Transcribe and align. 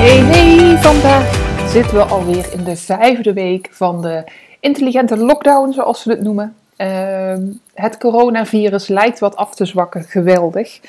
Hey, 0.00 0.18
hey, 0.18 0.78
vandaag 0.78 1.68
zitten 1.70 1.94
we 1.96 2.02
alweer 2.02 2.52
in 2.52 2.64
de 2.64 2.76
vijfde 2.76 3.32
week 3.32 3.68
van 3.70 4.02
de 4.02 4.24
intelligente 4.60 5.16
lockdown, 5.16 5.72
zoals 5.72 6.04
we 6.04 6.10
het 6.10 6.22
noemen. 6.22 6.54
Ehm, 6.76 7.42
het 7.74 7.98
coronavirus 7.98 8.88
lijkt 8.88 9.18
wat 9.18 9.36
af 9.36 9.54
te 9.54 9.64
zwakken, 9.64 10.02
geweldig. 10.02 10.80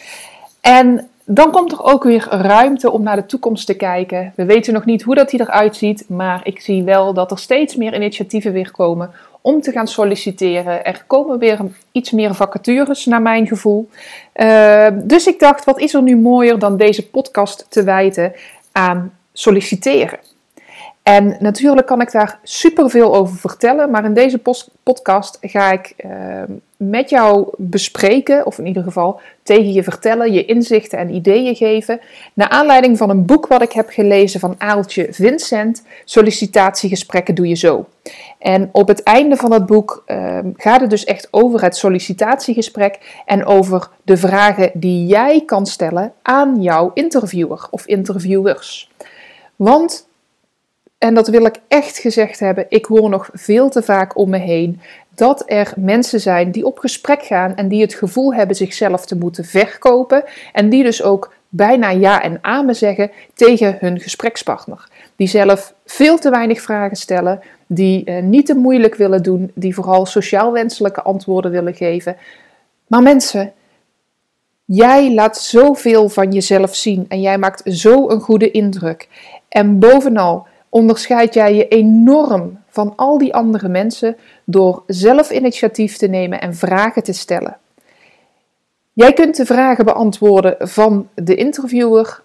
En 0.62 1.10
dan 1.26 1.52
komt 1.52 1.72
er 1.72 1.84
ook 1.84 2.04
weer 2.04 2.28
ruimte 2.30 2.92
om 2.92 3.04
naar 3.04 3.16
de 3.16 3.26
toekomst 3.26 3.66
te 3.66 3.74
kijken. 3.74 4.34
We 4.36 4.46
weten 4.46 4.74
nog 4.74 4.86
niet 4.86 5.02
hoe 5.02 5.16
dat 5.16 5.30
die 5.30 5.42
eruit 5.42 5.76
ziet, 5.76 6.06
maar 6.08 6.42
ik 6.44 6.62
zie 6.62 6.84
wel 6.84 7.14
dat 7.14 7.32
er 7.32 7.40
steeds 7.40 7.76
meer 7.76 7.96
initiatieven 7.96 8.52
weer 8.52 8.72
komen 8.72 9.12
om 9.42 9.62
te 9.62 9.72
gaan 9.72 9.88
solliciteren. 9.88 10.86
Er 10.86 11.04
komen 11.08 11.40
weer 11.40 11.59
iets 11.92 12.12
meer 12.12 12.36
vacatures, 12.36 13.06
naar 13.06 13.22
mijn 13.22 13.48
gevoel. 13.48 13.90
Ehm, 14.34 15.00
dus 15.03 15.28
ik 15.28 15.40
dacht, 15.40 15.66
wat 15.66 15.80
is 15.80 15.94
er 15.94 16.02
nu 16.02 16.18
mooier 16.18 16.59
dan 16.59 16.78
deze 16.78 17.09
podcast 17.09 17.66
te 17.70 17.84
wijten 17.84 18.34
aan 18.72 19.17
solliciteren. 19.33 20.19
En 21.03 21.38
natuurlijk 21.39 21.88
kan 21.88 22.02
ik 22.02 22.11
daar 22.11 22.39
superveel 22.44 23.16
over 23.16 23.38
vertellen, 23.38 23.89
maar 23.89 24.05
in 24.05 24.13
deze 24.13 24.41
podcast 24.83 25.38
ga 25.41 25.71
ik 25.71 25.94
uh, 26.05 26.11
met 26.77 27.09
jou 27.09 27.47
bespreken, 27.57 28.45
of 28.45 28.57
in 28.57 28.66
ieder 28.66 28.83
geval 28.83 29.19
tegen 29.44 29.73
je 29.73 29.83
vertellen, 29.83 30.33
je 30.33 30.45
inzichten 30.45 30.99
en 30.99 31.13
ideeën 31.13 31.55
geven, 31.55 31.99
naar 32.33 32.49
aanleiding 32.49 32.97
van 32.97 33.09
een 33.09 33.25
boek 33.25 33.47
wat 33.47 33.61
ik 33.61 33.72
heb 33.72 33.89
gelezen 33.89 34.39
van 34.39 34.55
Aaltje 34.57 35.07
Vincent, 35.09 35.83
Sollicitatiegesprekken 36.05 37.35
doe 37.35 37.47
je 37.47 37.55
zo. 37.55 37.85
En 38.39 38.69
op 38.72 38.88
het 38.88 39.03
einde 39.03 39.35
van 39.35 39.52
het 39.53 39.66
boek 39.66 40.03
uh, 40.07 40.39
gaat 40.55 40.81
het 40.81 40.89
dus 40.89 41.03
echt 41.03 41.27
over 41.31 41.61
het 41.61 41.75
sollicitatiegesprek 41.75 43.22
en 43.25 43.45
over 43.45 43.89
de 44.03 44.17
vragen 44.17 44.72
die 44.73 45.05
jij 45.05 45.44
kan 45.45 45.66
stellen 45.66 46.13
aan 46.22 46.61
jouw 46.61 46.91
interviewer 46.94 47.67
of 47.69 47.85
interviewers. 47.85 48.91
Want 49.55 50.09
en 51.02 51.13
dat 51.13 51.27
wil 51.27 51.45
ik 51.45 51.55
echt 51.67 51.97
gezegd 51.97 52.39
hebben, 52.39 52.66
ik 52.69 52.85
hoor 52.85 53.09
nog 53.09 53.30
veel 53.33 53.69
te 53.69 53.81
vaak 53.81 54.17
om 54.17 54.30
me 54.30 54.38
heen 54.38 54.81
dat 55.16 55.44
er 55.45 55.73
mensen 55.75 56.19
zijn 56.19 56.52
die 56.52 56.66
op 56.66 56.77
gesprek 56.77 57.23
gaan 57.23 57.55
en 57.55 57.67
die 57.67 57.81
het 57.81 57.94
gevoel 57.94 58.33
hebben 58.33 58.55
zichzelf 58.55 59.05
te 59.05 59.16
moeten 59.16 59.45
verkopen 59.45 60.23
en 60.53 60.69
die 60.69 60.83
dus 60.83 61.03
ook 61.03 61.33
bijna 61.49 61.89
ja 61.89 62.22
en 62.22 62.38
amen 62.41 62.75
zeggen 62.75 63.11
tegen 63.33 63.77
hun 63.79 63.99
gesprekspartner. 63.99 64.88
Die 65.16 65.27
zelf 65.27 65.73
veel 65.85 66.17
te 66.17 66.29
weinig 66.29 66.61
vragen 66.61 66.97
stellen, 66.97 67.39
die 67.67 68.03
eh, 68.05 68.23
niet 68.23 68.45
te 68.45 68.55
moeilijk 68.55 68.95
willen 68.95 69.23
doen, 69.23 69.52
die 69.55 69.75
vooral 69.75 70.05
sociaal 70.05 70.52
wenselijke 70.52 71.02
antwoorden 71.02 71.52
willen 71.52 71.75
geven. 71.75 72.17
Maar 72.88 73.02
mensen, 73.02 73.53
jij 74.66 75.13
laat 75.13 75.38
zoveel 75.38 76.09
van 76.09 76.31
jezelf 76.31 76.75
zien 76.75 77.06
en 77.07 77.22
jij 77.22 77.38
maakt 77.38 77.61
zo 77.66 78.09
een 78.09 78.22
goede 78.22 78.51
indruk. 78.51 79.07
En 79.50 79.79
bovenal, 79.79 80.50
onderscheid 80.72 81.34
jij 81.34 81.56
je 81.56 81.68
enorm 81.68 82.59
van 82.68 82.94
al 82.96 83.18
die 83.18 83.34
andere 83.34 83.68
mensen 83.68 84.18
door 84.44 84.84
zelf 84.88 85.32
initiatief 85.32 85.98
te 85.98 86.08
nemen 86.08 86.42
en 86.42 86.56
vragen 86.56 87.04
te 87.04 87.14
stellen. 87.14 87.58
Jij 88.94 89.14
kunt 89.14 89.36
de 89.36 89.46
vragen 89.46 89.86
beantwoorden 89.86 90.56
van 90.59 91.09
de 91.14 91.36
interviewer, 91.36 92.22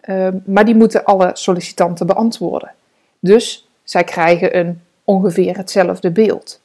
ehm, 0.00 0.36
maar 0.44 0.64
die 0.64 0.74
moeten 0.74 1.04
alle 1.04 1.30
sollicitanten 1.32 2.06
beantwoorden. 2.06 2.72
Dus 3.20 3.68
zij 3.82 4.04
krijgen 4.04 4.58
een 4.58 4.80
ongeveer 5.04 5.56
hetzelfde 5.56 6.10
beeld. 6.10 6.60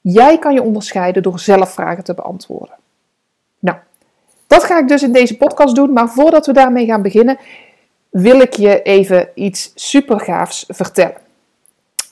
Jij 0.00 0.38
kan 0.38 0.54
je 0.54 0.62
onderscheiden 0.62 1.22
door 1.22 1.38
zelf 1.38 1.72
vragen 1.72 2.04
te 2.04 2.14
beantwoorden. 2.14 2.74
Nou, 3.58 3.76
dat 4.46 4.64
ga 4.64 4.78
ik 4.78 4.88
dus 4.88 5.02
in 5.02 5.12
deze 5.12 5.36
podcast 5.36 5.74
doen, 5.74 5.92
maar 5.92 6.08
voordat 6.08 6.46
we 6.46 6.52
daarmee 6.52 6.86
gaan 6.86 7.02
beginnen, 7.02 7.38
wil 8.10 8.40
ik 8.40 8.52
je 8.52 8.82
even 8.82 9.28
iets 9.34 9.72
super 9.74 10.20
gaafs 10.20 10.64
vertellen. 10.68 11.16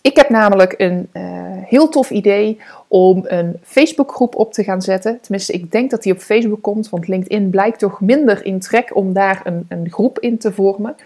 Ik 0.01 0.17
heb 0.17 0.29
namelijk 0.29 0.75
een 0.77 1.09
uh, 1.13 1.23
heel 1.65 1.89
tof 1.89 2.11
idee 2.11 2.61
om 2.89 3.25
een 3.27 3.57
Facebookgroep 3.63 4.35
op 4.37 4.53
te 4.53 4.65
gaan 4.65 4.83
zetten. 4.83 5.21
Tenminste, 5.21 5.53
ik 5.53 5.73
denk 5.73 5.91
dat 5.91 6.03
die 6.03 6.13
op 6.13 6.19
Facebook 6.19 6.63
komt, 6.63 6.89
want 6.89 7.09
LinkedIn 7.09 7.51
blijkt 7.51 7.79
toch 7.79 8.01
minder 8.01 8.45
in 8.45 8.61
trek 8.61 8.97
om 8.97 9.13
daar 9.13 9.41
een, 9.45 9.67
een 9.69 9.91
groep 9.91 10.19
in 10.19 10.39
te 10.39 10.53
vormen. 10.53 10.97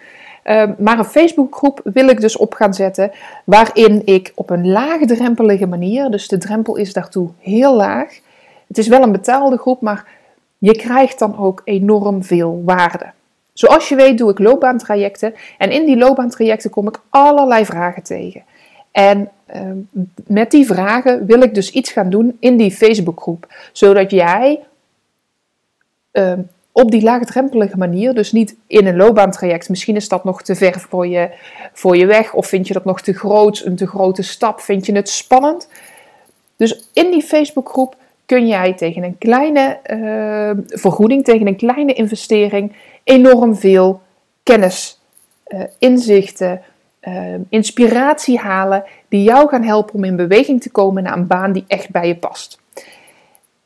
Uh, 0.45 0.71
maar 0.79 0.99
een 0.99 1.05
Facebookgroep 1.05 1.81
wil 1.84 2.09
ik 2.09 2.21
dus 2.21 2.37
op 2.37 2.55
gaan 2.55 2.75
zetten, 2.75 3.11
waarin 3.45 4.03
ik 4.05 4.33
op 4.34 4.50
een 4.50 4.69
laagdrempelige 4.69 5.67
manier, 5.67 6.11
dus 6.11 6.29
de 6.29 6.39
drempel 6.39 6.77
is 6.77 6.93
daartoe 6.93 7.29
heel 7.39 7.77
laag. 7.77 8.21
Het 8.69 8.79
is 8.79 8.89
wel 8.89 9.03
een 9.03 9.12
betaalde 9.12 9.56
groep, 9.56 9.81
maar 9.81 10.06
je 10.59 10.77
krijgt 10.77 11.19
dan 11.19 11.39
ook 11.39 11.62
enorm 11.65 12.25
veel 12.25 12.62
waarde. 12.65 13.06
Zoals 13.60 13.88
je 13.88 13.94
weet 13.94 14.19
doe 14.19 14.31
ik 14.31 14.38
loopbaantrajecten 14.38 15.34
en 15.59 15.71
in 15.71 15.84
die 15.87 15.97
loopbaantrajecten 15.97 16.71
kom 16.71 16.88
ik 16.88 17.00
allerlei 17.09 17.65
vragen 17.65 18.03
tegen. 18.03 18.43
En 18.91 19.31
ehm, 19.47 19.76
met 20.26 20.50
die 20.50 20.66
vragen 20.66 21.26
wil 21.26 21.43
ik 21.43 21.54
dus 21.54 21.70
iets 21.70 21.93
gaan 21.93 22.10
doen 22.10 22.37
in 22.38 22.56
die 22.56 22.70
Facebookgroep, 22.70 23.54
zodat 23.72 24.10
jij 24.10 24.60
ehm, 26.10 26.41
op 26.72 26.91
die 26.91 27.03
laagdrempelige 27.03 27.76
manier, 27.76 28.15
dus 28.15 28.32
niet 28.32 28.56
in 28.66 28.87
een 28.87 28.97
loopbaantraject, 28.97 29.69
misschien 29.69 29.97
is 29.97 30.09
dat 30.09 30.25
nog 30.25 30.43
te 30.43 30.54
ver 30.54 30.81
voor 30.88 31.06
je, 31.06 31.31
voor 31.72 31.97
je 31.97 32.06
weg 32.06 32.32
of 32.32 32.47
vind 32.47 32.66
je 32.66 32.75
dat 32.75 32.84
nog 32.84 33.00
te 33.00 33.12
groot, 33.12 33.62
een 33.65 33.76
te 33.76 33.87
grote 33.87 34.22
stap, 34.22 34.60
vind 34.60 34.87
je 34.87 34.94
het 34.94 35.09
spannend. 35.09 35.69
Dus 36.56 36.88
in 36.93 37.10
die 37.10 37.22
Facebookgroep 37.22 37.97
kun 38.31 38.47
jij 38.47 38.75
tegen 38.75 39.03
een 39.03 39.19
kleine 39.19 39.79
uh, 39.87 40.65
vergoeding, 40.67 41.25
tegen 41.25 41.47
een 41.47 41.57
kleine 41.57 41.93
investering, 41.93 42.73
enorm 43.05 43.57
veel 43.57 44.01
kennis, 44.43 45.01
uh, 45.49 45.63
inzichten, 45.79 46.63
uh, 47.03 47.35
inspiratie 47.49 48.39
halen 48.39 48.85
die 49.09 49.23
jou 49.23 49.49
gaan 49.49 49.63
helpen 49.63 49.95
om 49.95 50.05
in 50.05 50.17
beweging 50.17 50.63
te 50.63 50.71
komen 50.71 51.03
naar 51.03 51.17
een 51.17 51.27
baan 51.27 51.53
die 51.53 51.65
echt 51.67 51.91
bij 51.91 52.07
je 52.07 52.17
past. 52.17 52.61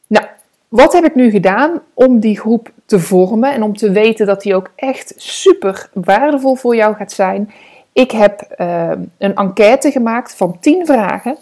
Nou, 0.06 0.26
wat 0.68 0.92
heb 0.92 1.04
ik 1.04 1.14
nu 1.14 1.30
gedaan 1.30 1.80
om 1.94 2.20
die 2.20 2.38
groep 2.38 2.70
te 2.86 3.00
vormen 3.00 3.52
en 3.52 3.62
om 3.62 3.76
te 3.76 3.90
weten 3.90 4.26
dat 4.26 4.42
die 4.42 4.54
ook 4.54 4.70
echt 4.76 5.14
super 5.16 5.90
waardevol 5.92 6.54
voor 6.54 6.76
jou 6.76 6.94
gaat 6.94 7.12
zijn? 7.12 7.50
Ik 7.92 8.10
heb 8.10 8.46
een 9.18 9.34
enquête 9.34 9.90
gemaakt 9.90 10.34
van 10.34 10.60
10 10.60 10.86
vragen 10.86 11.36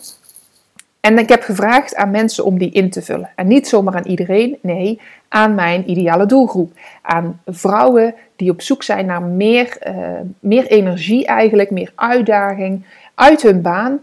en 1.03 1.19
ik 1.19 1.29
heb 1.29 1.43
gevraagd 1.43 1.95
aan 1.95 2.11
mensen 2.11 2.45
om 2.45 2.59
die 2.59 2.71
in 2.71 2.91
te 2.91 3.03
vullen. 3.03 3.31
En 3.37 3.47
niet 3.47 3.69
zomaar 3.69 3.95
aan 3.95 4.07
iedereen, 4.07 4.59
nee, 4.61 5.01
aan 5.29 5.55
mijn 5.55 5.91
ideale 5.91 6.27
doelgroep. 6.27 6.73
Aan 7.03 7.41
vrouwen 7.47 8.15
die 8.37 8.51
op 8.51 8.63
zoek 8.63 8.83
zijn 8.83 9.07
naar 9.07 9.23
meer, 9.23 9.77
uh, 9.87 9.95
meer 10.41 10.67
energie 10.67 11.27
eigenlijk, 11.27 11.71
meer 11.71 11.93
uitdaging 11.95 12.85
uit 13.15 13.43
hun 13.43 13.63
baan. 13.63 14.01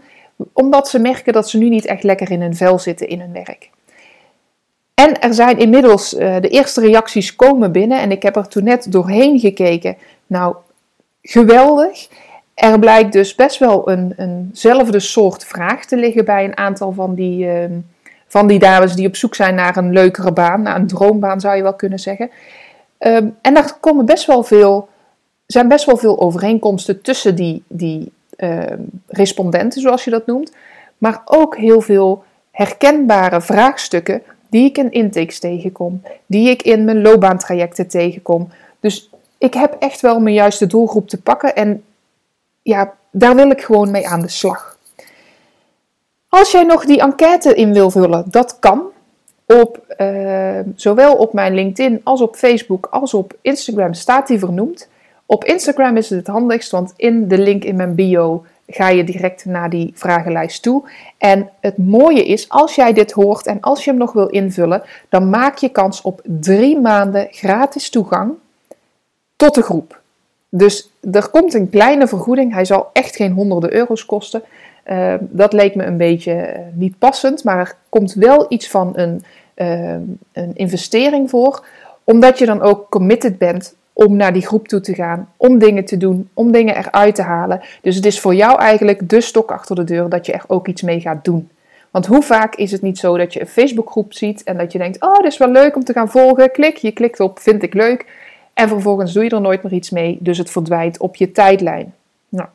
Omdat 0.52 0.88
ze 0.88 0.98
merken 0.98 1.32
dat 1.32 1.48
ze 1.48 1.58
nu 1.58 1.68
niet 1.68 1.86
echt 1.86 2.02
lekker 2.02 2.30
in 2.30 2.40
hun 2.40 2.56
vel 2.56 2.78
zitten 2.78 3.08
in 3.08 3.20
hun 3.20 3.32
werk. 3.32 3.70
En 4.94 5.20
er 5.20 5.34
zijn 5.34 5.58
inmiddels, 5.58 6.14
uh, 6.14 6.36
de 6.40 6.48
eerste 6.48 6.80
reacties 6.80 7.36
komen 7.36 7.72
binnen 7.72 8.00
en 8.00 8.10
ik 8.10 8.22
heb 8.22 8.36
er 8.36 8.48
toen 8.48 8.64
net 8.64 8.92
doorheen 8.92 9.38
gekeken. 9.38 9.96
Nou, 10.26 10.56
geweldig. 11.22 12.08
Er 12.60 12.78
blijkt 12.78 13.12
dus 13.12 13.34
best 13.34 13.58
wel 13.58 13.90
een, 13.90 14.14
eenzelfde 14.16 15.00
soort 15.00 15.44
vraag 15.44 15.84
te 15.84 15.96
liggen 15.96 16.24
bij 16.24 16.44
een 16.44 16.56
aantal 16.56 16.92
van 16.92 17.14
die, 17.14 17.46
uh, 17.46 17.64
van 18.26 18.46
die 18.46 18.58
dames 18.58 18.94
die 18.94 19.06
op 19.06 19.16
zoek 19.16 19.34
zijn 19.34 19.54
naar 19.54 19.76
een 19.76 19.92
leukere 19.92 20.32
baan, 20.32 20.62
naar 20.62 20.76
een 20.76 20.86
droombaan 20.86 21.40
zou 21.40 21.56
je 21.56 21.62
wel 21.62 21.74
kunnen 21.74 21.98
zeggen. 21.98 22.30
Um, 22.98 23.36
en 23.40 23.54
daar 23.54 23.76
komen 23.80 24.04
best 24.04 24.26
wel 24.26 24.42
veel, 24.42 24.88
zijn 25.46 25.68
best 25.68 25.84
wel 25.84 25.96
veel 25.96 26.20
overeenkomsten 26.20 27.02
tussen 27.02 27.34
die, 27.34 27.62
die 27.68 28.12
uh, 28.36 28.62
respondenten, 29.06 29.80
zoals 29.80 30.04
je 30.04 30.10
dat 30.10 30.26
noemt, 30.26 30.52
maar 30.98 31.22
ook 31.24 31.56
heel 31.56 31.80
veel 31.80 32.24
herkenbare 32.50 33.40
vraagstukken 33.40 34.22
die 34.50 34.64
ik 34.64 34.78
in 34.78 34.90
intakes 34.90 35.38
tegenkom, 35.38 36.02
die 36.26 36.50
ik 36.50 36.62
in 36.62 36.84
mijn 36.84 37.02
loopbaantrajecten 37.02 37.88
tegenkom. 37.88 38.48
Dus 38.80 39.10
ik 39.38 39.54
heb 39.54 39.76
echt 39.78 40.00
wel 40.00 40.20
mijn 40.20 40.34
juiste 40.34 40.66
doelgroep 40.66 41.08
te 41.08 41.22
pakken 41.22 41.56
en 41.56 41.82
ja, 42.62 42.94
daar 43.10 43.34
wil 43.34 43.50
ik 43.50 43.62
gewoon 43.62 43.90
mee 43.90 44.08
aan 44.08 44.20
de 44.20 44.28
slag. 44.28 44.78
Als 46.28 46.50
jij 46.50 46.62
nog 46.62 46.84
die 46.84 47.00
enquête 47.00 47.54
in 47.54 47.72
wil 47.72 47.90
vullen, 47.90 48.24
dat 48.26 48.58
kan. 48.58 48.82
Op, 49.46 49.94
uh, 49.98 50.58
zowel 50.74 51.14
op 51.14 51.32
mijn 51.32 51.54
LinkedIn 51.54 52.00
als 52.04 52.20
op 52.20 52.36
Facebook 52.36 52.86
als 52.90 53.14
op 53.14 53.36
Instagram 53.40 53.94
staat 53.94 54.26
die 54.26 54.38
vernoemd. 54.38 54.88
Op 55.26 55.44
Instagram 55.44 55.96
is 55.96 56.08
het 56.10 56.18
het 56.18 56.26
handigst, 56.26 56.70
want 56.70 56.92
in 56.96 57.28
de 57.28 57.38
link 57.38 57.64
in 57.64 57.76
mijn 57.76 57.94
bio 57.94 58.44
ga 58.66 58.88
je 58.88 59.04
direct 59.04 59.44
naar 59.44 59.70
die 59.70 59.92
vragenlijst 59.94 60.62
toe. 60.62 60.88
En 61.18 61.50
het 61.60 61.78
mooie 61.78 62.24
is, 62.24 62.48
als 62.48 62.74
jij 62.74 62.92
dit 62.92 63.12
hoort 63.12 63.46
en 63.46 63.60
als 63.60 63.84
je 63.84 63.90
hem 63.90 63.98
nog 63.98 64.12
wil 64.12 64.26
invullen, 64.26 64.82
dan 65.08 65.30
maak 65.30 65.56
je 65.56 65.68
kans 65.68 66.02
op 66.02 66.20
drie 66.24 66.80
maanden 66.80 67.28
gratis 67.30 67.90
toegang 67.90 68.32
tot 69.36 69.54
de 69.54 69.62
groep. 69.62 69.99
Dus 70.50 70.90
er 71.12 71.28
komt 71.28 71.54
een 71.54 71.70
kleine 71.70 72.06
vergoeding. 72.06 72.52
Hij 72.52 72.64
zal 72.64 72.90
echt 72.92 73.16
geen 73.16 73.32
honderden 73.32 73.74
euro's 73.74 74.06
kosten. 74.06 74.42
Uh, 74.86 75.14
dat 75.20 75.52
leek 75.52 75.74
me 75.74 75.84
een 75.84 75.96
beetje 75.96 76.32
uh, 76.32 76.58
niet 76.72 76.98
passend, 76.98 77.44
maar 77.44 77.58
er 77.58 77.76
komt 77.88 78.14
wel 78.14 78.46
iets 78.48 78.68
van 78.68 78.92
een, 78.94 79.24
uh, 79.56 79.92
een 80.32 80.54
investering 80.54 81.30
voor, 81.30 81.66
omdat 82.04 82.38
je 82.38 82.46
dan 82.46 82.62
ook 82.62 82.86
committed 82.88 83.38
bent 83.38 83.74
om 83.92 84.16
naar 84.16 84.32
die 84.32 84.46
groep 84.46 84.68
toe 84.68 84.80
te 84.80 84.94
gaan, 84.94 85.28
om 85.36 85.58
dingen 85.58 85.84
te 85.84 85.96
doen, 85.96 86.28
om 86.34 86.52
dingen 86.52 86.76
eruit 86.76 87.14
te 87.14 87.22
halen. 87.22 87.60
Dus 87.82 87.96
het 87.96 88.06
is 88.06 88.20
voor 88.20 88.34
jou 88.34 88.58
eigenlijk 88.58 89.08
de 89.08 89.20
stok 89.20 89.50
achter 89.50 89.76
de 89.76 89.84
deur 89.84 90.08
dat 90.08 90.26
je 90.26 90.32
er 90.32 90.44
ook 90.46 90.68
iets 90.68 90.82
mee 90.82 91.00
gaat 91.00 91.24
doen. 91.24 91.50
Want 91.90 92.06
hoe 92.06 92.22
vaak 92.22 92.54
is 92.54 92.72
het 92.72 92.82
niet 92.82 92.98
zo 92.98 93.16
dat 93.16 93.32
je 93.32 93.40
een 93.40 93.46
Facebookgroep 93.46 94.12
ziet 94.12 94.42
en 94.42 94.56
dat 94.56 94.72
je 94.72 94.78
denkt: 94.78 95.02
Oh, 95.02 95.16
dit 95.16 95.32
is 95.32 95.38
wel 95.38 95.50
leuk 95.50 95.76
om 95.76 95.84
te 95.84 95.92
gaan 95.92 96.10
volgen. 96.10 96.50
Klik, 96.50 96.76
je 96.76 96.92
klikt 96.92 97.20
op 97.20 97.38
vind 97.38 97.62
ik 97.62 97.74
leuk. 97.74 98.06
En 98.60 98.68
vervolgens 98.68 99.12
doe 99.12 99.24
je 99.24 99.30
er 99.30 99.40
nooit 99.40 99.62
meer 99.62 99.72
iets 99.72 99.90
mee, 99.90 100.18
dus 100.20 100.38
het 100.38 100.50
verdwijnt 100.50 100.98
op 100.98 101.16
je 101.16 101.32
tijdlijn. 101.32 101.94
Nou, 102.28 102.48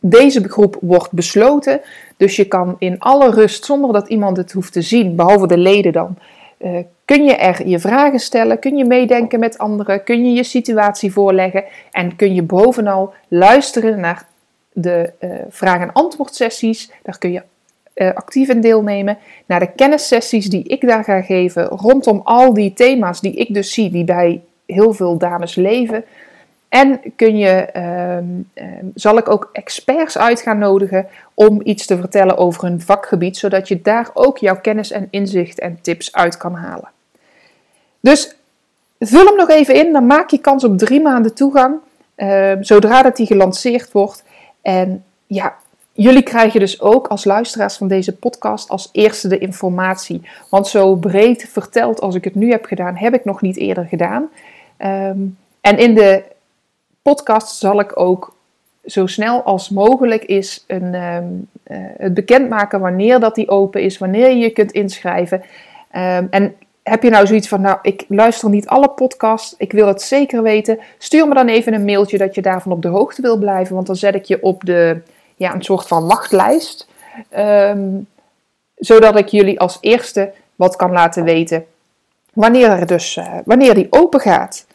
deze 0.00 0.48
groep 0.48 0.76
wordt 0.80 1.12
besloten, 1.12 1.80
dus 2.16 2.36
je 2.36 2.44
kan 2.44 2.76
in 2.78 2.98
alle 2.98 3.30
rust, 3.30 3.64
zonder 3.64 3.92
dat 3.92 4.08
iemand 4.08 4.36
het 4.36 4.52
hoeft 4.52 4.72
te 4.72 4.82
zien, 4.82 5.16
behalve 5.16 5.46
de 5.46 5.58
leden 5.58 5.92
dan, 5.92 6.16
uh, 6.58 6.78
kun 7.04 7.24
je 7.24 7.34
er 7.34 7.68
je 7.68 7.78
vragen 7.78 8.18
stellen, 8.18 8.58
kun 8.58 8.76
je 8.76 8.84
meedenken 8.84 9.40
met 9.40 9.58
anderen, 9.58 10.04
kun 10.04 10.24
je 10.24 10.32
je 10.32 10.44
situatie 10.44 11.12
voorleggen 11.12 11.64
en 11.90 12.16
kun 12.16 12.34
je 12.34 12.42
bovenal 12.42 13.12
luisteren 13.28 14.00
naar 14.00 14.26
de 14.72 15.12
uh, 15.20 15.30
vraag- 15.48 15.80
en 15.80 15.92
antwoordsessies. 15.92 16.90
Daar 17.02 17.18
kun 17.18 17.32
je 17.32 17.42
uh, 17.94 18.12
actief 18.14 18.48
in 18.48 18.60
deelnemen. 18.60 19.18
Naar 19.46 19.60
de 19.60 19.72
kennissessies 19.76 20.50
die 20.50 20.64
ik 20.64 20.86
daar 20.86 21.04
ga 21.04 21.22
geven 21.22 21.64
rondom 21.64 22.20
al 22.24 22.54
die 22.54 22.72
thema's 22.72 23.20
die 23.20 23.34
ik 23.34 23.54
dus 23.54 23.72
zie, 23.72 23.90
die 23.90 24.04
bij 24.04 24.40
heel 24.72 24.92
veel 24.92 25.18
dames 25.18 25.54
leven. 25.54 26.04
En 26.68 27.00
kun 27.16 27.38
je, 27.38 27.68
uh, 27.76 28.62
zal 28.94 29.18
ik 29.18 29.28
ook 29.28 29.48
experts 29.52 30.18
uit 30.18 30.40
gaan 30.40 30.58
nodigen 30.58 31.06
om 31.34 31.60
iets 31.64 31.86
te 31.86 31.96
vertellen 31.96 32.36
over 32.36 32.62
hun 32.62 32.80
vakgebied, 32.80 33.36
zodat 33.36 33.68
je 33.68 33.82
daar 33.82 34.10
ook 34.14 34.38
jouw 34.38 34.60
kennis 34.60 34.90
en 34.90 35.08
inzicht 35.10 35.58
en 35.58 35.78
tips 35.82 36.12
uit 36.12 36.36
kan 36.36 36.54
halen. 36.54 36.88
Dus 38.00 38.36
vul 38.98 39.24
hem 39.24 39.36
nog 39.36 39.48
even 39.48 39.74
in, 39.74 39.92
dan 39.92 40.06
maak 40.06 40.30
je 40.30 40.38
kans 40.38 40.64
op 40.64 40.78
drie 40.78 41.00
maanden 41.00 41.34
toegang, 41.34 41.76
uh, 42.16 42.52
zodra 42.60 43.02
dat 43.02 43.16
die 43.16 43.26
gelanceerd 43.26 43.92
wordt. 43.92 44.24
En 44.62 45.04
ja, 45.26 45.54
jullie 45.92 46.22
krijgen 46.22 46.60
dus 46.60 46.80
ook 46.80 47.06
als 47.06 47.24
luisteraars 47.24 47.76
van 47.76 47.88
deze 47.88 48.16
podcast 48.16 48.68
als 48.68 48.88
eerste 48.92 49.28
de 49.28 49.38
informatie. 49.38 50.28
Want 50.50 50.66
zo 50.66 50.94
breed 50.94 51.48
verteld 51.48 52.00
als 52.00 52.14
ik 52.14 52.24
het 52.24 52.34
nu 52.34 52.50
heb 52.50 52.64
gedaan, 52.64 52.96
heb 52.96 53.14
ik 53.14 53.24
nog 53.24 53.40
niet 53.40 53.56
eerder 53.56 53.84
gedaan. 53.84 54.28
Um, 54.84 55.38
en 55.60 55.78
in 55.78 55.94
de 55.94 56.22
podcast 57.02 57.58
zal 57.58 57.80
ik 57.80 58.00
ook 58.00 58.34
zo 58.84 59.06
snel 59.06 59.42
als 59.42 59.68
mogelijk 59.68 60.24
is 60.24 60.64
een, 60.66 60.94
um, 60.94 61.48
uh, 61.66 61.76
het 61.96 62.14
bekendmaken 62.14 62.80
wanneer 62.80 63.20
dat 63.20 63.34
die 63.34 63.48
open 63.48 63.82
is, 63.82 63.98
wanneer 63.98 64.28
je 64.28 64.36
je 64.36 64.50
kunt 64.50 64.72
inschrijven. 64.72 65.42
Um, 65.96 66.28
en 66.30 66.56
heb 66.82 67.02
je 67.02 67.10
nou 67.10 67.26
zoiets 67.26 67.48
van, 67.48 67.60
nou, 67.60 67.78
ik 67.82 68.04
luister 68.08 68.50
niet 68.50 68.68
alle 68.68 68.88
podcasts, 68.88 69.54
ik 69.58 69.72
wil 69.72 69.86
het 69.86 70.02
zeker 70.02 70.42
weten. 70.42 70.78
Stuur 70.98 71.28
me 71.28 71.34
dan 71.34 71.48
even 71.48 71.74
een 71.74 71.84
mailtje 71.84 72.18
dat 72.18 72.34
je 72.34 72.42
daarvan 72.42 72.72
op 72.72 72.82
de 72.82 72.88
hoogte 72.88 73.22
wil 73.22 73.36
blijven, 73.36 73.74
want 73.74 73.86
dan 73.86 73.96
zet 73.96 74.14
ik 74.14 74.24
je 74.24 74.42
op 74.42 74.64
de, 74.64 75.00
ja, 75.36 75.54
een 75.54 75.62
soort 75.64 75.86
van 75.86 76.06
wachtlijst. 76.06 76.88
Zodat 78.76 79.18
ik 79.18 79.28
jullie 79.28 79.60
als 79.60 79.78
eerste 79.80 80.32
wat 80.56 80.76
kan 80.76 80.92
laten 80.92 81.24
weten 81.24 81.64
wanneer, 82.32 82.70
er 82.70 82.86
dus, 82.86 83.16
uh, 83.16 83.34
wanneer 83.44 83.74
die 83.74 83.86
open 83.90 84.20
gaat. 84.20 84.66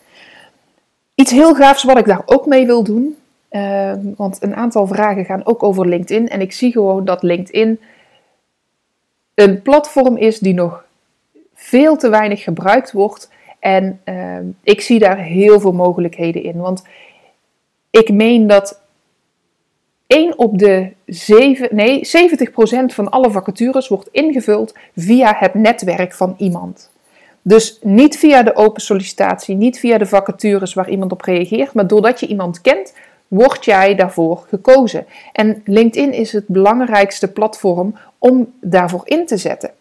Iets 1.16 1.32
heel 1.32 1.56
gaafs 1.56 1.84
wat 1.84 1.98
ik 1.98 2.06
daar 2.06 2.22
ook 2.26 2.46
mee 2.46 2.66
wil 2.66 2.84
doen. 2.84 3.18
Uh, 3.52 3.94
want 4.16 4.38
een 4.42 4.56
aantal 4.56 4.88
vragen 4.88 5.26
gaan 5.26 5.46
ook 5.46 5.64
over 5.64 5.88
LinkedIn. 5.88 6.30
En 6.30 6.42
ik 6.42 6.52
zie 6.52 6.72
gewoon 6.72 7.06
dat 7.06 7.24
LinkedIn 7.24 7.80
een 9.34 9.62
platform 9.62 10.18
is 10.18 10.40
die 10.40 10.54
nog 10.54 10.86
veel 11.54 11.98
te 11.98 12.10
weinig 12.10 12.44
gebruikt 12.44 12.92
wordt. 12.92 13.32
En 13.60 14.02
uh, 14.06 14.38
ik 14.64 14.82
zie 14.82 15.00
daar 15.00 15.18
heel 15.18 15.60
veel 15.60 15.74
mogelijkheden 15.74 16.44
in. 16.44 16.58
Want 16.58 16.84
ik 17.90 18.10
meen 18.10 18.48
dat 18.48 18.82
1 20.08 20.38
op 20.38 20.58
de 20.58 20.92
7, 21.06 21.76
nee, 21.76 22.08
70% 22.08 22.50
van 22.86 23.10
alle 23.10 23.32
vacatures 23.32 23.88
wordt 23.88 24.10
ingevuld 24.12 24.78
via 24.96 25.36
het 25.38 25.54
netwerk 25.54 26.14
van 26.14 26.36
iemand. 26.38 26.90
Dus 27.48 27.80
niet 27.82 28.18
via 28.18 28.44
de 28.44 28.56
open 28.56 28.82
sollicitatie, 28.82 29.56
niet 29.56 29.80
via 29.80 29.98
de 29.98 30.06
vacatures 30.06 30.74
waar 30.74 30.90
iemand 30.90 31.12
op 31.12 31.22
reageert, 31.22 31.74
maar 31.74 31.88
doordat 31.88 32.20
je 32.20 32.28
iemand 32.28 32.62
kent, 32.62 32.94
word 33.28 33.66
jij 33.66 33.96
daarvoor 33.96 34.46
gekozen. 34.50 35.06
En 35.32 35.62
LinkedIn 35.66 36.14
is 36.14 36.32
het 36.32 36.48
belangrijkste 36.48 37.28
platform 37.28 37.96
om 38.18 38.54
daarvoor 38.62 39.02
in 39.04 39.26
te 39.26 39.38
zetten. 39.38 39.72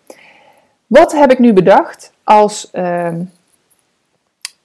Wat 0.86 1.12
heb 1.12 1.30
ik 1.30 1.38
nu 1.38 1.52
bedacht 1.52 2.12
als 2.24 2.70
uh, 2.72 3.08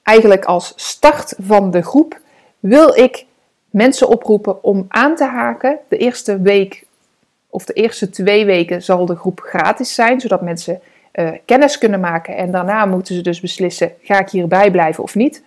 eigenlijk 0.02 0.44
als 0.44 0.72
start 0.76 1.34
van 1.38 1.70
de 1.70 1.82
groep? 1.82 2.20
Wil 2.58 2.94
ik 2.94 3.26
mensen 3.70 4.08
oproepen 4.08 4.62
om 4.64 4.84
aan 4.88 5.16
te 5.16 5.24
haken. 5.24 5.78
De 5.88 5.96
eerste 5.96 6.40
week 6.40 6.84
of 7.48 7.64
de 7.64 7.72
eerste 7.72 8.10
twee 8.10 8.44
weken 8.44 8.82
zal 8.82 9.06
de 9.06 9.16
groep 9.16 9.40
gratis 9.40 9.94
zijn, 9.94 10.20
zodat 10.20 10.42
mensen 10.42 10.80
uh, 11.20 11.30
kennis 11.44 11.78
kunnen 11.78 12.00
maken. 12.00 12.36
En 12.36 12.50
daarna 12.50 12.86
moeten 12.86 13.14
ze 13.14 13.20
dus 13.20 13.40
beslissen: 13.40 13.92
ga 14.02 14.18
ik 14.18 14.30
hierbij 14.30 14.70
blijven 14.70 15.02
of 15.02 15.14
niet? 15.14 15.42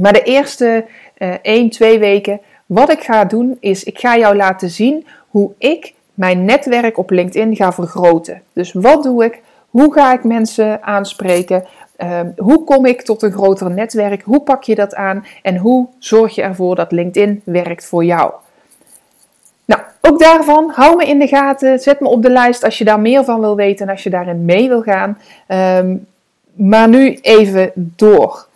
Maar 0.00 0.12
de 0.12 0.22
eerste 0.22 0.84
uh, 1.18 1.34
1, 1.42 1.70
2 1.70 1.98
weken, 1.98 2.40
wat 2.66 2.90
ik 2.90 3.02
ga 3.02 3.24
doen, 3.24 3.56
is 3.60 3.84
ik 3.84 3.98
ga 3.98 4.16
jou 4.16 4.36
laten 4.36 4.70
zien 4.70 5.06
hoe 5.28 5.52
ik 5.58 5.94
mijn 6.14 6.44
netwerk 6.44 6.98
op 6.98 7.10
LinkedIn 7.10 7.56
ga 7.56 7.72
vergroten. 7.72 8.42
Dus 8.52 8.72
wat 8.72 9.02
doe 9.02 9.24
ik? 9.24 9.40
Hoe 9.68 9.92
ga 9.92 10.12
ik 10.12 10.24
mensen 10.24 10.82
aanspreken? 10.82 11.64
Uh, 11.98 12.20
hoe 12.36 12.64
kom 12.64 12.86
ik 12.86 13.02
tot 13.02 13.22
een 13.22 13.32
groter 13.32 13.70
netwerk? 13.70 14.22
Hoe 14.22 14.40
pak 14.40 14.62
je 14.62 14.74
dat 14.74 14.94
aan? 14.94 15.26
En 15.42 15.56
hoe 15.56 15.88
zorg 15.98 16.34
je 16.34 16.42
ervoor 16.42 16.76
dat 16.76 16.92
LinkedIn 16.92 17.42
werkt 17.44 17.86
voor 17.86 18.04
jou? 18.04 18.32
Nou, 19.64 19.80
ook 20.00 20.18
daarvan, 20.18 20.70
hou 20.74 20.96
me 20.96 21.04
in 21.04 21.18
de 21.18 21.26
gaten. 21.26 21.78
Zet 21.78 22.00
me 22.00 22.08
op 22.08 22.22
de 22.22 22.30
lijst 22.30 22.64
als 22.64 22.78
je 22.78 22.84
daar 22.84 23.00
meer 23.00 23.24
van 23.24 23.40
wil 23.40 23.56
weten 23.56 23.86
en 23.86 23.92
als 23.92 24.02
je 24.02 24.10
daarin 24.10 24.44
mee 24.44 24.68
wil 24.68 24.82
gaan. 24.82 25.18
Um, 25.48 26.06
maar 26.52 26.88
nu 26.88 27.18
even 27.20 27.72
door. 27.74 28.46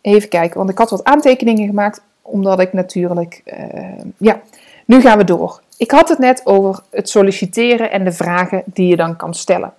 Even 0.00 0.28
kijken, 0.28 0.56
want 0.58 0.70
ik 0.70 0.78
had 0.78 0.90
wat 0.90 1.04
aantekeningen 1.04 1.66
gemaakt, 1.66 2.02
omdat 2.22 2.60
ik 2.60 2.72
natuurlijk. 2.72 3.42
Uh, 3.44 4.04
ja, 4.16 4.40
nu 4.84 5.00
gaan 5.00 5.18
we 5.18 5.24
door. 5.24 5.62
Ik 5.76 5.90
had 5.90 6.08
het 6.08 6.18
net 6.18 6.46
over 6.46 6.82
het 6.90 7.08
solliciteren 7.08 7.90
en 7.90 8.04
de 8.04 8.12
vragen 8.12 8.62
die 8.66 8.86
je 8.86 8.96
dan 8.96 9.16
kan 9.16 9.34
stellen. 9.34 9.72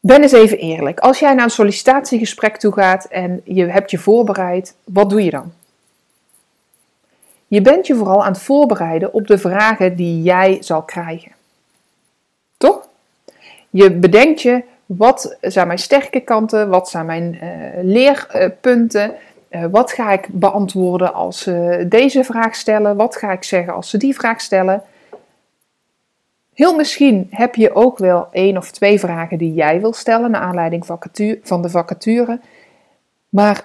Ben 0.00 0.22
eens 0.22 0.32
even 0.32 0.58
eerlijk. 0.58 1.00
Als 1.00 1.18
jij 1.18 1.34
naar 1.34 1.44
een 1.44 1.50
sollicitatiegesprek 1.50 2.56
toe 2.56 2.72
gaat 2.72 3.04
en 3.04 3.40
je 3.44 3.66
hebt 3.66 3.90
je 3.90 3.98
voorbereid, 3.98 4.74
wat 4.84 5.10
doe 5.10 5.24
je 5.24 5.30
dan? 5.30 5.52
Je 7.52 7.60
bent 7.60 7.86
je 7.86 7.94
vooral 7.94 8.24
aan 8.24 8.32
het 8.32 8.42
voorbereiden 8.42 9.12
op 9.12 9.26
de 9.26 9.38
vragen 9.38 9.96
die 9.96 10.22
jij 10.22 10.58
zal 10.60 10.82
krijgen. 10.82 11.32
Toch? 12.56 12.88
Je 13.70 13.90
bedenkt 13.90 14.42
je, 14.42 14.62
wat 14.86 15.36
zijn 15.40 15.66
mijn 15.66 15.78
sterke 15.78 16.20
kanten? 16.20 16.68
Wat 16.68 16.88
zijn 16.88 17.06
mijn 17.06 17.38
uh, 17.42 17.48
leerpunten? 17.82 19.14
Uh, 19.50 19.64
wat 19.70 19.92
ga 19.92 20.10
ik 20.10 20.28
beantwoorden 20.30 21.14
als 21.14 21.42
ze 21.42 21.86
deze 21.88 22.24
vraag 22.24 22.54
stellen? 22.54 22.96
Wat 22.96 23.16
ga 23.16 23.32
ik 23.32 23.44
zeggen 23.44 23.74
als 23.74 23.90
ze 23.90 23.96
die 23.96 24.14
vraag 24.14 24.40
stellen? 24.40 24.82
Heel 26.54 26.76
misschien 26.76 27.26
heb 27.30 27.54
je 27.54 27.74
ook 27.74 27.98
wel 27.98 28.28
één 28.30 28.56
of 28.56 28.70
twee 28.70 28.98
vragen 28.98 29.38
die 29.38 29.54
jij 29.54 29.80
wil 29.80 29.92
stellen 29.92 30.30
naar 30.30 30.40
aanleiding 30.40 30.86
van 31.42 31.62
de 31.62 31.70
vacature. 31.70 32.40
Maar 33.28 33.64